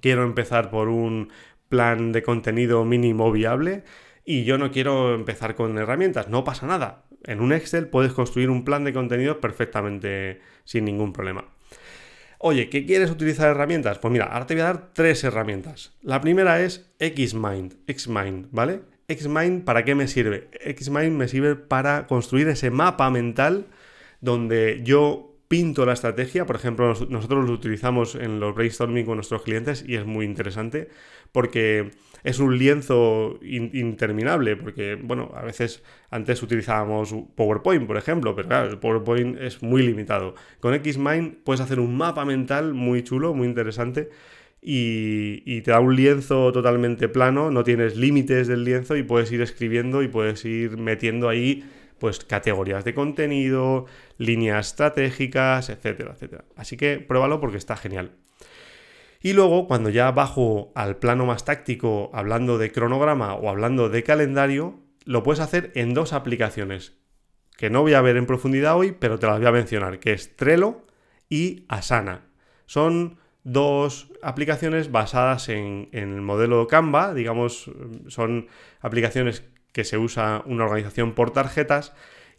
quiero 0.00 0.22
empezar 0.22 0.70
por 0.70 0.88
un 0.88 1.32
plan 1.68 2.12
de 2.12 2.22
contenido 2.22 2.84
mínimo 2.84 3.32
viable 3.32 3.82
y 4.24 4.44
yo 4.44 4.58
no 4.58 4.70
quiero 4.70 5.14
empezar 5.14 5.56
con 5.56 5.76
herramientas, 5.76 6.28
no 6.28 6.44
pasa 6.44 6.68
nada. 6.68 7.04
En 7.24 7.40
un 7.40 7.52
Excel 7.52 7.88
puedes 7.88 8.12
construir 8.12 8.50
un 8.50 8.64
plan 8.64 8.84
de 8.84 8.92
contenido 8.92 9.40
perfectamente 9.40 10.40
sin 10.64 10.84
ningún 10.84 11.12
problema. 11.12 11.44
Oye, 12.38 12.68
¿qué 12.68 12.84
quieres 12.84 13.10
utilizar 13.10 13.50
herramientas? 13.50 13.98
Pues 13.98 14.10
mira, 14.10 14.26
ahora 14.26 14.46
te 14.46 14.54
voy 14.54 14.62
a 14.62 14.64
dar 14.64 14.92
tres 14.92 15.22
herramientas. 15.22 15.92
La 16.02 16.20
primera 16.20 16.60
es 16.60 16.90
Xmind, 16.98 17.74
Xmind, 17.86 18.48
¿vale? 18.50 18.80
Xmind, 19.08 19.64
¿para 19.64 19.84
qué 19.84 19.94
me 19.94 20.08
sirve? 20.08 20.48
Xmind 20.60 21.16
me 21.16 21.28
sirve 21.28 21.54
para 21.54 22.06
construir 22.08 22.48
ese 22.48 22.70
mapa 22.70 23.10
mental 23.10 23.66
donde 24.20 24.80
yo 24.82 25.31
pinto 25.52 25.84
la 25.84 25.92
estrategia. 25.92 26.46
Por 26.46 26.56
ejemplo, 26.56 26.94
nosotros 27.10 27.46
lo 27.46 27.52
utilizamos 27.52 28.14
en 28.14 28.40
los 28.40 28.54
brainstorming 28.54 29.04
con 29.04 29.16
nuestros 29.16 29.42
clientes 29.42 29.84
y 29.86 29.96
es 29.96 30.06
muy 30.06 30.24
interesante 30.24 30.88
porque 31.30 31.90
es 32.24 32.38
un 32.38 32.56
lienzo 32.56 33.38
interminable, 33.42 34.56
porque, 34.56 34.94
bueno, 34.94 35.30
a 35.34 35.42
veces 35.42 35.82
antes 36.08 36.42
utilizábamos 36.42 37.14
PowerPoint, 37.34 37.86
por 37.86 37.98
ejemplo, 37.98 38.34
pero 38.34 38.48
claro, 38.48 38.70
el 38.70 38.78
PowerPoint 38.78 39.38
es 39.42 39.62
muy 39.62 39.82
limitado. 39.82 40.36
Con 40.58 40.72
Xmind 40.72 41.44
puedes 41.44 41.60
hacer 41.60 41.80
un 41.80 41.98
mapa 41.98 42.24
mental 42.24 42.72
muy 42.72 43.02
chulo, 43.02 43.34
muy 43.34 43.46
interesante. 43.46 44.08
Y, 44.62 45.42
y, 45.44 45.60
te 45.60 45.72
da 45.72 45.80
un 45.80 45.96
lienzo 45.96 46.50
totalmente 46.52 47.08
plano, 47.08 47.50
no 47.50 47.62
tienes 47.62 47.96
límites 47.96 48.48
del 48.48 48.64
lienzo 48.64 48.96
y 48.96 49.02
puedes 49.02 49.30
ir 49.32 49.42
escribiendo 49.42 50.02
y 50.02 50.08
puedes 50.08 50.44
ir 50.46 50.78
metiendo 50.78 51.28
ahí 51.28 51.62
pues 52.02 52.18
categorías 52.18 52.84
de 52.84 52.94
contenido, 52.94 53.86
líneas 54.18 54.66
estratégicas, 54.66 55.70
etcétera, 55.70 56.14
etcétera. 56.14 56.44
Así 56.56 56.76
que 56.76 56.98
pruébalo 56.98 57.38
porque 57.38 57.58
está 57.58 57.76
genial. 57.76 58.16
Y 59.20 59.34
luego, 59.34 59.68
cuando 59.68 59.88
ya 59.88 60.10
bajo 60.10 60.72
al 60.74 60.96
plano 60.96 61.26
más 61.26 61.44
táctico, 61.44 62.10
hablando 62.12 62.58
de 62.58 62.72
cronograma 62.72 63.34
o 63.34 63.48
hablando 63.48 63.88
de 63.88 64.02
calendario, 64.02 64.80
lo 65.04 65.22
puedes 65.22 65.38
hacer 65.38 65.70
en 65.76 65.94
dos 65.94 66.12
aplicaciones, 66.12 66.94
que 67.56 67.70
no 67.70 67.82
voy 67.82 67.94
a 67.94 68.00
ver 68.00 68.16
en 68.16 68.26
profundidad 68.26 68.76
hoy, 68.76 68.90
pero 68.90 69.20
te 69.20 69.28
las 69.28 69.38
voy 69.38 69.46
a 69.46 69.52
mencionar, 69.52 70.00
que 70.00 70.12
es 70.12 70.34
Trello 70.34 70.84
y 71.28 71.66
Asana. 71.68 72.26
Son 72.66 73.20
dos 73.44 74.10
aplicaciones 74.22 74.90
basadas 74.90 75.48
en, 75.48 75.88
el 75.92 76.20
modelo 76.20 76.66
Canva, 76.66 77.14
digamos, 77.14 77.70
son 78.08 78.48
aplicaciones 78.80 79.44
que 79.72 79.84
se 79.84 79.98
usa 79.98 80.42
una 80.46 80.64
organización 80.64 81.14
por 81.14 81.30
tarjetas 81.32 81.92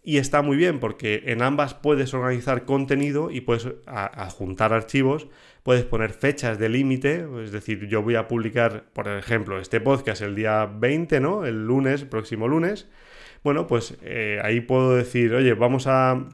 y 0.03 0.17
está 0.17 0.41
muy 0.41 0.57
bien 0.57 0.79
porque 0.79 1.23
en 1.27 1.41
ambas 1.41 1.73
puedes 1.73 2.13
organizar 2.13 2.65
contenido 2.65 3.31
y 3.31 3.41
puedes 3.41 3.67
adjuntar 3.85 4.73
archivos, 4.73 5.27
puedes 5.63 5.85
poner 5.85 6.11
fechas 6.11 6.59
de 6.59 6.67
límite, 6.69 7.25
es 7.41 7.51
decir, 7.51 7.87
yo 7.87 8.01
voy 8.01 8.15
a 8.15 8.27
publicar, 8.27 8.83
por 8.93 9.07
ejemplo, 9.07 9.59
este 9.59 9.79
podcast 9.79 10.21
el 10.21 10.35
día 10.35 10.65
20, 10.65 11.21
¿no? 11.21 11.45
El 11.45 11.65
lunes, 11.65 12.03
próximo 12.03 12.49
lunes. 12.49 12.89
Bueno, 13.43 13.65
pues 13.65 13.97
eh, 14.01 14.39
ahí 14.43 14.59
puedo 14.61 14.95
decir, 14.95 15.33
oye, 15.33 15.53
vamos 15.53 15.87
a 15.87 16.27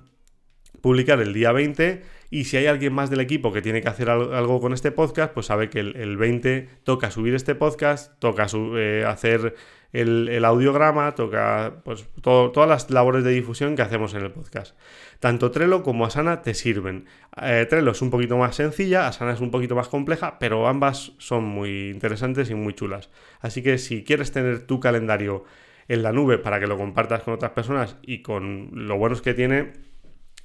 publicar 0.82 1.20
el 1.22 1.34
día 1.34 1.52
20 1.52 2.02
y 2.32 2.46
si 2.46 2.58
hay 2.58 2.68
alguien 2.68 2.94
más 2.94 3.10
del 3.10 3.20
equipo 3.22 3.52
que 3.52 3.62
tiene 3.62 3.82
que 3.82 3.90
hacer 3.90 4.10
algo 4.10 4.62
con 4.62 4.74
este 4.74 4.92
podcast, 4.92 5.34
pues 5.34 5.48
sabe 5.48 5.70
que 5.70 5.80
el, 5.80 6.18
20 6.18 6.70
toca 6.84 7.12
subir 7.12 7.36
este 7.36 7.56
podcast, 7.56 8.18
toca 8.20 8.48
eh, 8.78 9.04
hacer 9.08 9.56
el, 9.92 10.46
audiograma, 10.46 11.16
toca 11.16 11.82
pues, 11.84 12.06
todas 12.22 12.70
las 12.70 12.90
labores 12.92 13.24
de 13.24 13.32
difusión 13.32 13.76
que 13.76 13.82
hacemos 13.82 14.14
en 14.14 14.24
el 14.24 14.32
podcast. 14.32 14.76
Tanto 15.20 15.52
Trello 15.52 15.84
como 15.84 16.06
Asana 16.06 16.42
te 16.42 16.54
sirven. 16.54 17.06
Eh, 17.42 17.66
Trello 17.70 17.92
es 17.92 18.02
un 18.02 18.10
poquito 18.10 18.38
más 18.38 18.56
sencilla, 18.56 19.08
Asana 19.08 19.34
es 19.34 19.42
un 19.42 19.52
poquito 19.52 19.76
más 19.76 19.88
compleja, 19.88 20.38
pero 20.40 20.68
ambas 20.68 21.14
son 21.18 21.44
muy 21.44 21.90
interesantes 21.90 22.50
y 22.50 22.56
muy 22.56 22.74
chulas. 22.74 23.10
Así 23.40 23.64
que 23.64 23.78
si 23.78 24.04
quieres 24.04 24.32
tener 24.32 24.66
tu 24.66 24.80
calendario 24.80 25.44
en 25.88 26.04
la 26.04 26.12
nube 26.12 26.38
para 26.38 26.60
que 26.60 26.68
lo 26.68 26.78
compartas 26.78 27.24
con 27.24 27.34
otras 27.34 27.52
personas 27.52 27.98
y 28.04 28.22
con 28.22 28.70
lo 28.74 28.98
buenos 28.98 29.22
que 29.22 29.34
tiene, 29.34 29.74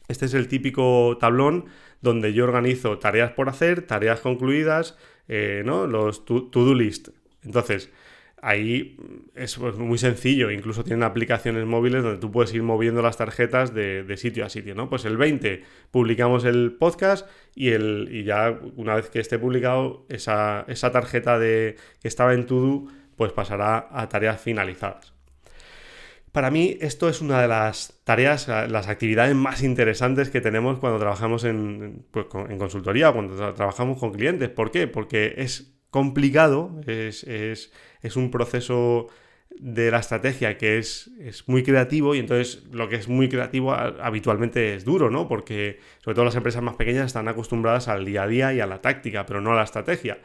este 0.09 0.27
es 0.27 0.35
el 0.35 0.49
típico 0.49 1.17
tablón 1.21 1.67
donde 2.01 2.33
yo 2.33 2.45
organizo 2.45 2.99
tareas 2.99 3.33
por 3.33 3.49
hacer, 3.49 3.83
tareas 3.83 4.21
concluidas, 4.21 4.97
eh, 5.29 5.63
¿no? 5.65 5.87
Los 5.87 6.25
to-do 6.25 6.75
list. 6.75 7.09
Entonces, 7.43 7.91
ahí 8.45 8.97
es 9.35 9.57
pues, 9.57 9.77
muy 9.77 9.97
sencillo, 9.97 10.51
incluso 10.51 10.85
tienen 10.85 11.03
aplicaciones 11.03 11.65
móviles 11.65 12.03
donde 12.03 12.21
tú 12.21 12.31
puedes 12.31 12.53
ir 12.53 12.63
moviendo 12.63 13.01
las 13.01 13.17
tarjetas 13.17 13.73
de, 13.73 14.05
sitio 14.19 14.45
a 14.45 14.51
sitio, 14.51 14.75
¿no? 14.75 14.91
Pues 14.91 15.07
el 15.07 15.17
20 15.17 15.63
publicamos 15.91 16.45
el 16.45 16.77
podcast 16.79 17.27
y, 17.55 17.71
el, 17.71 18.09
y 18.13 18.25
ya 18.25 18.61
una 18.77 18.97
vez 18.97 19.09
que 19.09 19.19
esté 19.19 19.39
publicado, 19.39 20.05
esa, 20.11 20.67
esa 20.69 20.93
tarjeta 20.93 21.39
de, 21.39 21.77
que 22.03 22.09
estaba 22.09 22.35
en 22.35 22.45
To-Do, 22.45 22.87
pues 23.17 23.33
pasará 23.33 23.89
a 23.91 24.11
tareas 24.11 24.41
finalizadas. 24.41 25.15
Para 26.31 26.51
mí 26.51 26.77
esto 26.81 27.09
es 27.09 27.23
una 27.23 27.41
de 27.41 27.49
las 27.49 28.01
tareas, 28.05 28.49
las 28.49 28.89
actividades 28.89 29.35
más 29.35 29.63
interesantes 29.63 30.29
que 30.29 30.43
tenemos 30.43 30.81
cuando 30.81 30.99
trabajamos 30.99 31.45
en, 31.45 32.05
pues, 32.11 32.27
en 32.51 32.59
consultoría, 32.59 33.11
cuando 33.13 33.55
trabajamos 33.55 33.99
con 33.99 34.13
clientes. 34.13 34.51
¿Por 34.51 34.71
qué? 34.71 34.87
Porque 34.87 35.35
es 35.39 35.75
complicado, 35.95 36.73
es, 36.89 37.71
un 38.17 38.33
proceso 38.33 39.07
de 39.51 39.93
la 39.93 40.01
estrategia 40.01 40.59
que 40.59 40.79
es, 40.79 41.09
es, 41.21 41.49
muy 41.49 41.63
creativo 41.63 42.17
y 42.17 42.19
entonces 42.19 42.65
lo 42.73 42.89
que 42.89 42.97
es 42.97 43.07
muy 43.07 43.29
creativo 43.29 43.73
habitualmente 43.73 44.75
es 44.75 44.85
duro, 44.85 45.09
¿no? 45.09 45.29
Porque 45.29 45.79
sobre 46.01 46.17
todo 46.17 46.25
las 46.25 46.35
empresas 46.35 46.65
más 46.65 46.75
pequeñas 46.75 47.07
están 47.07 47.29
acostumbradas 47.29 47.87
al 47.87 48.05
día 48.05 48.25
a 48.25 48.27
día 48.27 48.53
y 48.53 48.59
a 48.59 48.67
la 48.67 48.83
táctica, 48.83 49.25
pero 49.25 49.41
no 49.41 49.53
a 49.53 49.55
la 49.55 49.63
estrategia. 49.63 50.19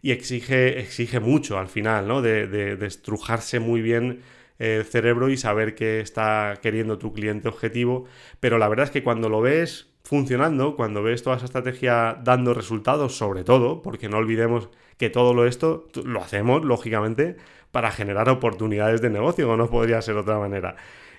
Y 0.00 0.12
exige, 0.12 0.80
exige 0.80 1.20
mucho 1.20 1.58
al 1.58 1.68
final, 1.68 2.08
¿no? 2.08 2.22
De, 2.22 2.46
de, 2.46 2.86
estrujarse 2.86 3.60
muy 3.60 3.82
bien 3.82 4.22
el 4.58 4.84
cerebro 4.84 5.28
y 5.28 5.36
saber 5.36 5.74
qué 5.74 6.00
está 6.00 6.58
queriendo 6.62 6.96
tu 6.96 7.12
cliente 7.12 7.48
objetivo. 7.48 8.06
Pero 8.40 8.56
la 8.56 8.66
verdad 8.66 8.86
es 8.86 8.90
que 8.90 9.02
cuando 9.02 9.28
lo 9.28 9.42
ves 9.42 9.90
funcionando, 10.04 10.74
cuando 10.74 11.02
ves 11.02 11.22
toda 11.22 11.36
esa 11.36 11.44
estrategia 11.44 12.18
dando 12.24 12.54
resultados, 12.54 13.14
sobre 13.14 13.44
todo, 13.44 13.82
porque 13.82 14.08
no 14.08 14.16
olvidemos 14.16 14.70
que 15.02 15.10
todo 15.10 15.34
lo 15.34 15.48
esto 15.48 15.88
lo 16.04 16.22
hacemos, 16.22 16.64
lógicamente, 16.64 17.34
para 17.72 17.90
generar 17.90 18.28
oportunidades 18.28 19.02
de 19.02 19.10
negocio, 19.10 19.50
o 19.50 19.56
no 19.56 19.68
podría 19.68 20.00
ser 20.00 20.16
otra 20.16 20.38
manera. 20.38 20.76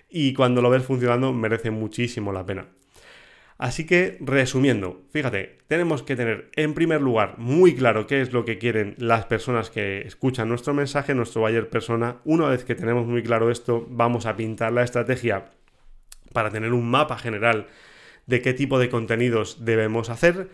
Y 0.10 0.34
cuando 0.34 0.62
lo 0.62 0.69
ves 0.69 0.86
funcionando, 0.86 1.34
merece 1.34 1.69
muchísimo 1.69 2.32
la 2.32 2.46
pena. 2.46 2.67
Así 3.58 3.86
que, 3.86 4.17
resumiendo, 4.22 5.02
fíjate, 5.12 5.58
tenemos 5.67 6.02
que 6.02 6.15
tener 6.15 6.50
en 6.56 6.74
primer 6.74 7.02
lugar 7.02 7.36
muy 7.39 7.76
claro 7.76 8.08
qué 8.08 8.22
es 8.22 8.32
lo 8.32 8.46
que 8.46 8.58
quieren 8.58 8.96
las 9.00 9.26
personas 9.26 9.69
que 9.69 10.08
escuchan 10.08 10.48
nuestro 10.48 10.74
mensaje, 10.74 11.13
nuestro 11.13 11.41
buyer 11.41 11.67
persona. 11.69 12.22
Una 12.24 12.48
vez 12.48 12.63
que 12.63 12.76
tenemos 12.76 13.06
muy 13.06 13.22
claro 13.22 13.52
esto, 13.52 13.86
vamos 13.89 14.26
a 14.26 14.38
pintar 14.38 14.72
la 14.72 14.84
estrategia 14.84 15.52
para 16.32 16.52
tener 16.52 16.72
un 16.72 16.89
mapa 16.89 17.17
general 17.17 17.67
de 18.28 18.41
qué 18.41 18.54
tipo 18.54 18.80
de 18.80 18.88
contenidos 18.88 19.65
debemos 19.65 20.10
hacer. 20.10 20.48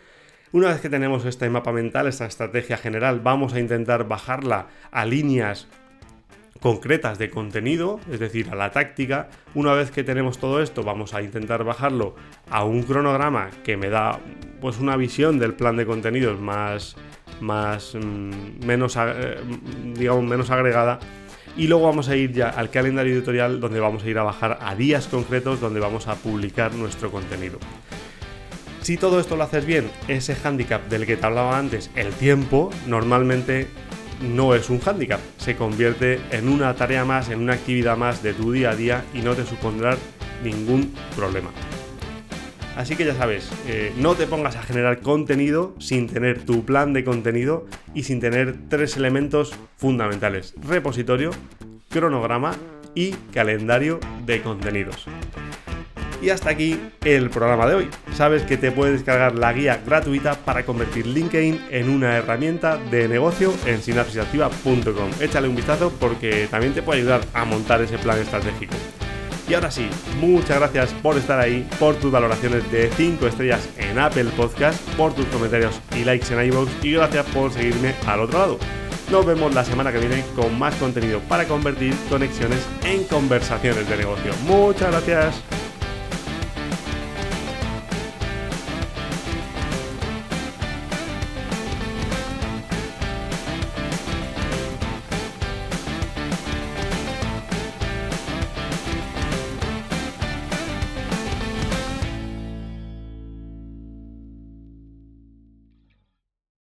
Una 0.51 0.69
vez 0.69 0.81
que 0.81 0.89
tenemos 0.89 1.25
este 1.25 1.47
mapa 1.47 1.71
mental, 1.71 2.07
esta 2.07 2.25
estrategia 2.25 2.75
general, 2.77 3.19
vamos 3.19 3.53
a 3.53 3.59
intentar 3.59 4.07
bajarla 4.07 4.67
a 4.91 5.05
líneas 5.05 5.67
concretas 6.59 7.19
de 7.19 7.29
contenido, 7.29 7.99
es 8.11 8.19
decir, 8.19 8.49
a 8.51 8.55
la 8.55 8.71
táctica. 8.71 9.29
Una 9.53 9.73
vez 9.73 9.91
que 9.91 10.03
tenemos 10.03 10.39
todo 10.39 10.61
esto, 10.61 10.83
vamos 10.83 11.13
a 11.13 11.21
intentar 11.21 11.63
bajarlo 11.63 12.15
a 12.49 12.63
un 12.63 12.81
cronograma 12.81 13.51
que 13.63 13.77
me 13.77 13.89
da 13.89 14.19
pues 14.59 14.79
una 14.79 14.97
visión 14.97 15.37
del 15.37 15.53
plan 15.53 15.77
de 15.77 15.85
contenidos 15.85 16.39
más 16.39 16.95
más 17.41 17.95
mm, 17.95 18.65
menos 18.65 18.97
eh, 18.97 19.37
digamos 19.93 20.23
menos 20.23 20.49
agregada 20.49 20.99
y 21.55 21.67
luego 21.67 21.85
vamos 21.85 22.09
a 22.09 22.15
ir 22.15 22.33
ya 22.33 22.49
al 22.49 22.69
calendario 22.69 23.13
editorial 23.13 23.61
donde 23.61 23.79
vamos 23.79 24.03
a 24.03 24.09
ir 24.09 24.17
a 24.17 24.23
bajar 24.23 24.57
a 24.61 24.75
días 24.75 25.07
concretos 25.07 25.61
donde 25.61 25.79
vamos 25.79 26.07
a 26.07 26.15
publicar 26.15 26.73
nuestro 26.73 27.11
contenido. 27.11 27.59
Si 28.81 28.97
todo 28.97 29.19
esto 29.19 29.35
lo 29.35 29.43
haces 29.43 29.65
bien, 29.65 29.89
ese 30.07 30.35
hándicap 30.35 30.89
del 30.89 31.05
que 31.05 31.17
te 31.17 31.25
hablaba 31.25 31.57
antes, 31.57 31.91
el 31.95 32.11
tiempo, 32.13 32.71
normalmente 32.87 33.67
no 34.21 34.55
es 34.55 34.69
un 34.69 34.79
hándicap, 34.79 35.19
se 35.37 35.55
convierte 35.55 36.19
en 36.31 36.49
una 36.49 36.73
tarea 36.75 37.05
más, 37.05 37.29
en 37.29 37.39
una 37.39 37.53
actividad 37.53 37.97
más 37.97 38.23
de 38.23 38.33
tu 38.33 38.51
día 38.51 38.71
a 38.71 38.75
día 38.75 39.03
y 39.13 39.19
no 39.19 39.35
te 39.35 39.45
supondrá 39.45 39.97
ningún 40.43 40.93
problema. 41.15 41.49
Así 42.75 42.95
que 42.95 43.03
ya 43.03 43.13
sabes, 43.13 43.49
eh, 43.67 43.91
no 43.97 44.15
te 44.15 44.25
pongas 44.25 44.55
a 44.55 44.63
generar 44.63 45.01
contenido 45.01 45.75
sin 45.79 46.07
tener 46.07 46.45
tu 46.45 46.63
plan 46.63 46.93
de 46.93 47.03
contenido 47.03 47.67
y 47.93 48.03
sin 48.03 48.21
tener 48.21 48.55
tres 48.69 48.95
elementos 48.95 49.53
fundamentales. 49.75 50.53
Repositorio, 50.65 51.31
cronograma 51.89 52.55
y 52.95 53.11
calendario 53.33 53.99
de 54.25 54.41
contenidos. 54.41 55.07
Y 56.21 56.29
hasta 56.29 56.49
aquí 56.49 56.79
el 57.05 57.29
programa 57.29 57.67
de 57.67 57.75
hoy. 57.75 57.89
Sabes 58.13 58.43
que 58.43 58.57
te 58.57 58.71
puedes 58.71 58.95
descargar 58.95 59.35
la 59.35 59.53
guía 59.53 59.81
gratuita 59.85 60.35
para 60.35 60.65
convertir 60.65 61.07
LinkedIn 61.07 61.67
en 61.71 61.89
una 61.89 62.17
herramienta 62.17 62.77
de 62.77 63.07
negocio 63.07 63.53
en 63.65 63.81
sinapsisactiva.com. 63.81 65.11
Échale 65.21 65.47
un 65.47 65.55
vistazo 65.55 65.93
porque 65.99 66.47
también 66.51 66.73
te 66.73 66.81
puede 66.81 66.99
ayudar 66.99 67.21
a 67.33 67.45
montar 67.45 67.81
ese 67.81 67.97
plan 67.97 68.19
estratégico. 68.19 68.75
Y 69.49 69.55
ahora 69.55 69.71
sí, 69.71 69.89
muchas 70.19 70.59
gracias 70.59 70.93
por 71.01 71.17
estar 71.17 71.39
ahí, 71.39 71.67
por 71.79 71.95
tus 71.95 72.11
valoraciones 72.11 72.71
de 72.71 72.91
5 72.95 73.25
estrellas 73.25 73.67
en 73.77 73.97
Apple 73.97 74.25
Podcast, 74.37 74.79
por 74.91 75.15
tus 75.15 75.25
comentarios 75.27 75.81
y 75.97 76.03
likes 76.03 76.31
en 76.31 76.45
iVoox 76.51 76.69
y 76.83 76.91
gracias 76.91 77.25
por 77.27 77.51
seguirme 77.51 77.95
al 78.05 78.19
otro 78.19 78.37
lado. 78.37 78.59
Nos 79.09 79.25
vemos 79.25 79.55
la 79.55 79.65
semana 79.65 79.91
que 79.91 79.97
viene 79.97 80.23
con 80.35 80.59
más 80.59 80.75
contenido 80.75 81.19
para 81.21 81.45
convertir 81.45 81.95
conexiones 82.09 82.59
en 82.83 83.05
conversaciones 83.05 83.89
de 83.89 83.97
negocio. 83.97 84.31
Muchas 84.45 84.91
gracias. 84.91 85.58